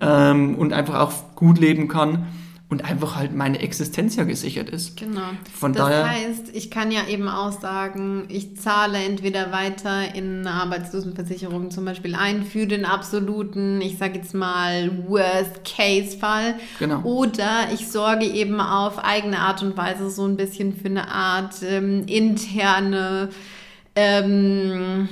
[0.00, 2.26] ähm, und einfach auch gut leben kann
[2.70, 4.98] und einfach halt meine Existenz ja gesichert ist.
[4.98, 5.22] Genau.
[5.54, 10.40] Von das daher, heißt, ich kann ja eben auch sagen, ich zahle entweder weiter in
[10.40, 16.56] eine Arbeitslosenversicherung zum Beispiel ein für den absoluten, ich sage jetzt mal, Worst-Case-Fall.
[16.78, 17.00] Genau.
[17.04, 21.62] Oder ich sorge eben auf eigene Art und Weise so ein bisschen für eine Art
[21.62, 23.30] ähm, interne
[23.96, 25.08] ähm,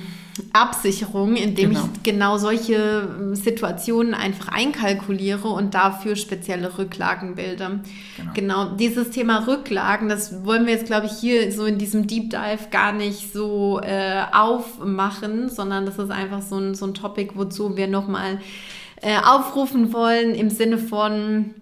[0.53, 1.89] Absicherung, indem genau.
[1.93, 7.81] ich genau solche ähm, Situationen einfach einkalkuliere und dafür spezielle Rücklagen bilde.
[8.17, 12.07] Genau, genau dieses Thema Rücklagen, das wollen wir jetzt, glaube ich, hier so in diesem
[12.07, 16.93] Deep Dive gar nicht so äh, aufmachen, sondern das ist einfach so ein, so ein
[16.93, 18.39] Topic, wozu wir nochmal
[19.01, 21.53] äh, aufrufen wollen im Sinne von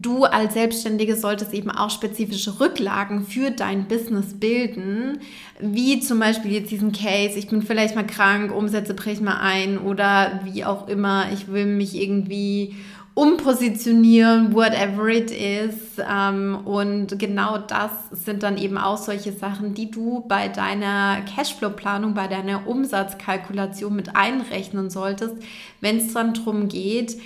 [0.00, 5.20] du als Selbstständige solltest eben auch spezifische Rücklagen für dein Business bilden,
[5.60, 9.78] wie zum Beispiel jetzt diesen Case, ich bin vielleicht mal krank, Umsätze brechen mal ein
[9.78, 12.74] oder wie auch immer, ich will mich irgendwie
[13.14, 15.74] umpositionieren, whatever it is.
[15.98, 22.14] Ähm, und genau das sind dann eben auch solche Sachen, die du bei deiner Cashflow-Planung,
[22.14, 25.34] bei deiner Umsatzkalkulation mit einrechnen solltest,
[25.80, 27.16] wenn es dann darum geht,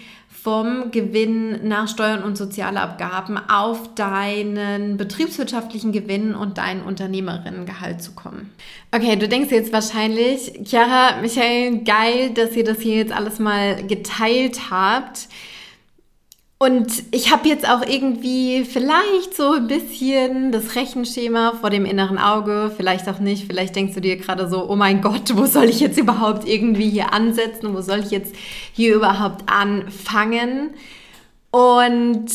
[0.44, 8.52] vom Gewinn nach Steuern und Sozialabgaben auf deinen betriebswirtschaftlichen Gewinn und deinen Unternehmerinnengehalt zu kommen.
[8.94, 13.86] Okay, du denkst jetzt wahrscheinlich, Chiara, Michael, geil, dass ihr das hier jetzt alles mal
[13.86, 15.28] geteilt habt.
[16.64, 22.16] Und ich habe jetzt auch irgendwie vielleicht so ein bisschen das Rechenschema vor dem inneren
[22.16, 23.46] Auge, vielleicht auch nicht.
[23.46, 26.88] Vielleicht denkst du dir gerade so, oh mein Gott, wo soll ich jetzt überhaupt irgendwie
[26.88, 27.74] hier ansetzen?
[27.74, 28.34] Wo soll ich jetzt
[28.72, 30.70] hier überhaupt anfangen?
[31.50, 32.30] Und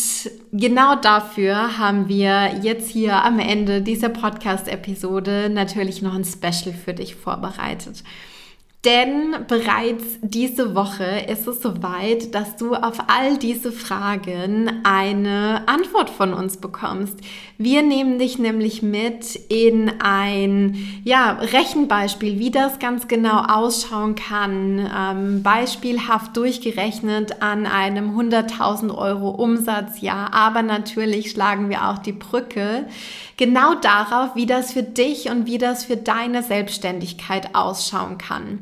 [0.52, 6.94] genau dafür haben wir jetzt hier am Ende dieser Podcast-Episode natürlich noch ein Special für
[6.94, 8.04] dich vorbereitet.
[8.86, 16.10] Denn bereits diese Woche ist es soweit, dass du auf all diese Fragen eine Antwort
[16.10, 17.20] von uns bekommst.
[17.58, 24.90] Wir nehmen dich nämlich mit in ein ja, Rechenbeispiel, wie das ganz genau ausschauen kann.
[24.98, 30.34] Ähm, beispielhaft durchgerechnet an einem 100.000 Euro Umsatzjahr.
[30.34, 32.86] Aber natürlich schlagen wir auch die Brücke
[33.36, 38.60] genau darauf, wie das für dich und wie das für deine Selbstständigkeit ausschauen kann.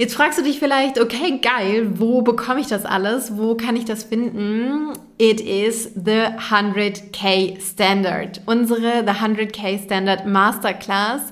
[0.00, 3.36] Jetzt fragst du dich vielleicht, okay, geil, wo bekomme ich das alles?
[3.36, 4.92] Wo kann ich das finden?
[5.18, 8.40] It is the 100k Standard.
[8.46, 11.22] Unsere The 100k Standard Masterclass.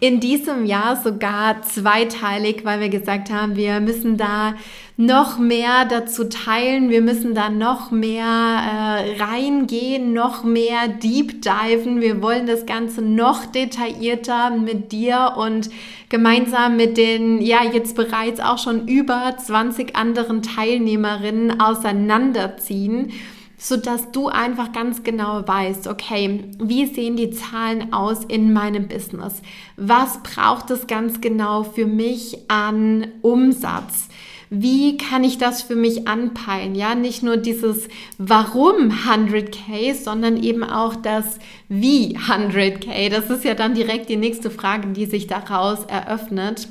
[0.00, 4.54] In diesem Jahr sogar zweiteilig, weil wir gesagt haben, wir müssen da
[4.96, 6.88] noch mehr dazu teilen.
[6.88, 12.00] Wir müssen da noch mehr äh, reingehen, noch mehr deep diven.
[12.00, 15.68] Wir wollen das Ganze noch detaillierter mit dir und
[16.08, 23.12] gemeinsam mit den, ja, jetzt bereits auch schon über 20 anderen Teilnehmerinnen auseinanderziehen
[23.58, 29.40] sodass du einfach ganz genau weißt, okay, wie sehen die Zahlen aus in meinem Business?
[29.76, 34.08] Was braucht es ganz genau für mich an Umsatz?
[34.50, 36.74] Wie kann ich das für mich anpeilen?
[36.74, 37.88] Ja, nicht nur dieses
[38.18, 41.38] Warum 100k, sondern eben auch das
[41.68, 43.10] Wie 100k.
[43.10, 46.68] Das ist ja dann direkt die nächste Frage, die sich daraus eröffnet.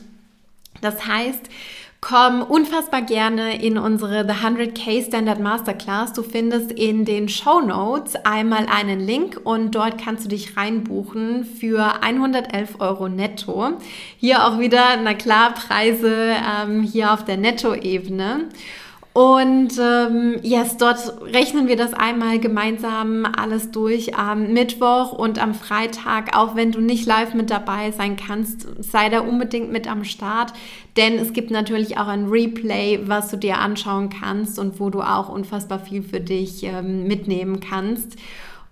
[0.82, 1.49] Das heißt,
[2.07, 6.13] Komm unfassbar gerne in unsere The 100k Standard Masterclass.
[6.13, 11.43] Du findest in den Show Notes einmal einen Link und dort kannst du dich reinbuchen
[11.43, 13.71] für 111 Euro netto.
[14.19, 18.49] Hier auch wieder, na klar, Preise ähm, hier auf der Netto-Ebene.
[19.16, 25.53] Und ähm, yes, dort rechnen wir das einmal gemeinsam alles durch am Mittwoch und am
[25.53, 26.36] Freitag.
[26.36, 30.51] Auch wenn du nicht live mit dabei sein kannst, sei da unbedingt mit am Start.
[30.97, 34.99] Denn es gibt natürlich auch ein Replay, was du dir anschauen kannst und wo du
[34.99, 38.18] auch unfassbar viel für dich ähm, mitnehmen kannst.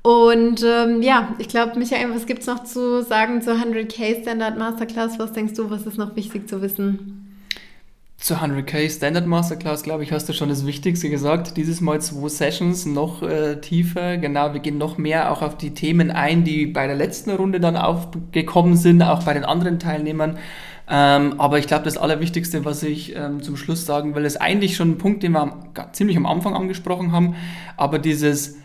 [0.01, 4.57] Und ähm, ja, ich glaube, Michael, was gibt es noch zu sagen zur 100k Standard
[4.57, 5.19] Masterclass?
[5.19, 7.22] Was denkst du, was ist noch wichtig zu wissen?
[8.23, 11.57] Zur 100k Standard Masterclass, glaube ich, hast du schon das Wichtigste gesagt.
[11.57, 14.15] Dieses Mal zwei Sessions noch äh, tiefer.
[14.15, 17.59] Genau, wir gehen noch mehr auch auf die Themen ein, die bei der letzten Runde
[17.59, 20.37] dann aufgekommen sind, auch bei den anderen Teilnehmern.
[20.89, 24.77] Ähm, aber ich glaube, das Allerwichtigste, was ich ähm, zum Schluss sagen will, ist eigentlich
[24.77, 27.35] schon ein Punkt, den wir am, ziemlich am Anfang angesprochen haben.
[27.75, 28.55] Aber dieses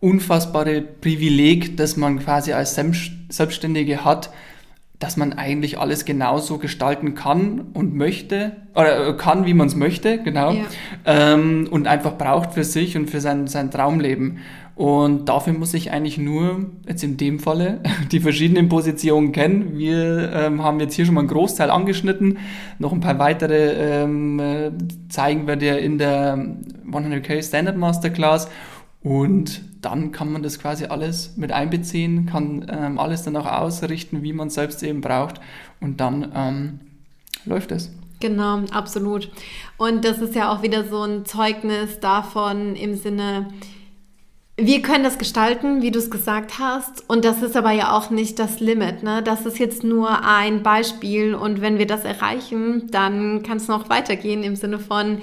[0.00, 2.74] unfassbare Privileg, das man quasi als
[3.28, 4.30] Selbstständige hat,
[4.98, 9.74] dass man eigentlich alles genauso gestalten kann und möchte, oder äh, kann, wie man es
[9.74, 10.64] möchte, genau, ja.
[11.04, 14.38] ähm, und einfach braucht für sich und für sein, sein Traumleben.
[14.76, 17.80] Und dafür muss ich eigentlich nur, jetzt in dem Falle,
[18.12, 19.78] die verschiedenen Positionen kennen.
[19.78, 22.38] Wir ähm, haben jetzt hier schon mal einen Großteil angeschnitten.
[22.78, 24.72] Noch ein paar weitere ähm, äh,
[25.08, 26.36] zeigen wir dir in der
[26.90, 28.48] 100k Standard Masterclass.
[29.02, 34.22] Und dann kann man das quasi alles mit einbeziehen, kann ähm, alles dann auch ausrichten,
[34.22, 35.40] wie man es selbst eben braucht
[35.80, 36.80] und dann ähm,
[37.44, 37.90] läuft es.
[38.20, 39.30] Genau, absolut.
[39.76, 43.48] Und das ist ja auch wieder so ein Zeugnis davon im Sinne,
[44.56, 47.08] wir können das gestalten, wie du es gesagt hast.
[47.08, 49.02] Und das ist aber ja auch nicht das Limit.
[49.02, 49.20] Ne?
[49.22, 51.34] Das ist jetzt nur ein Beispiel.
[51.34, 55.20] Und wenn wir das erreichen, dann kann es noch weitergehen im Sinne von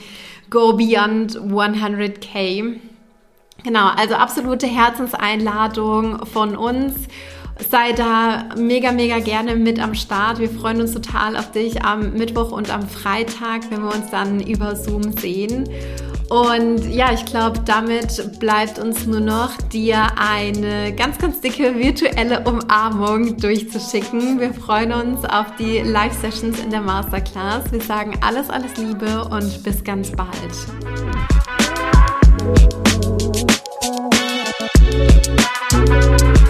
[0.50, 2.76] Go Beyond 100k.
[3.64, 6.96] Genau, also absolute Herzenseinladung von uns.
[7.70, 10.40] Sei da mega, mega gerne mit am Start.
[10.40, 14.40] Wir freuen uns total auf dich am Mittwoch und am Freitag, wenn wir uns dann
[14.40, 15.70] über Zoom sehen.
[16.32, 22.40] Und ja, ich glaube, damit bleibt uns nur noch, dir eine ganz, ganz dicke virtuelle
[22.46, 24.40] Umarmung durchzuschicken.
[24.40, 27.70] Wir freuen uns auf die Live-Sessions in der Masterclass.
[27.72, 30.32] Wir sagen alles, alles Liebe und bis ganz bald.
[34.92, 36.41] Thank you.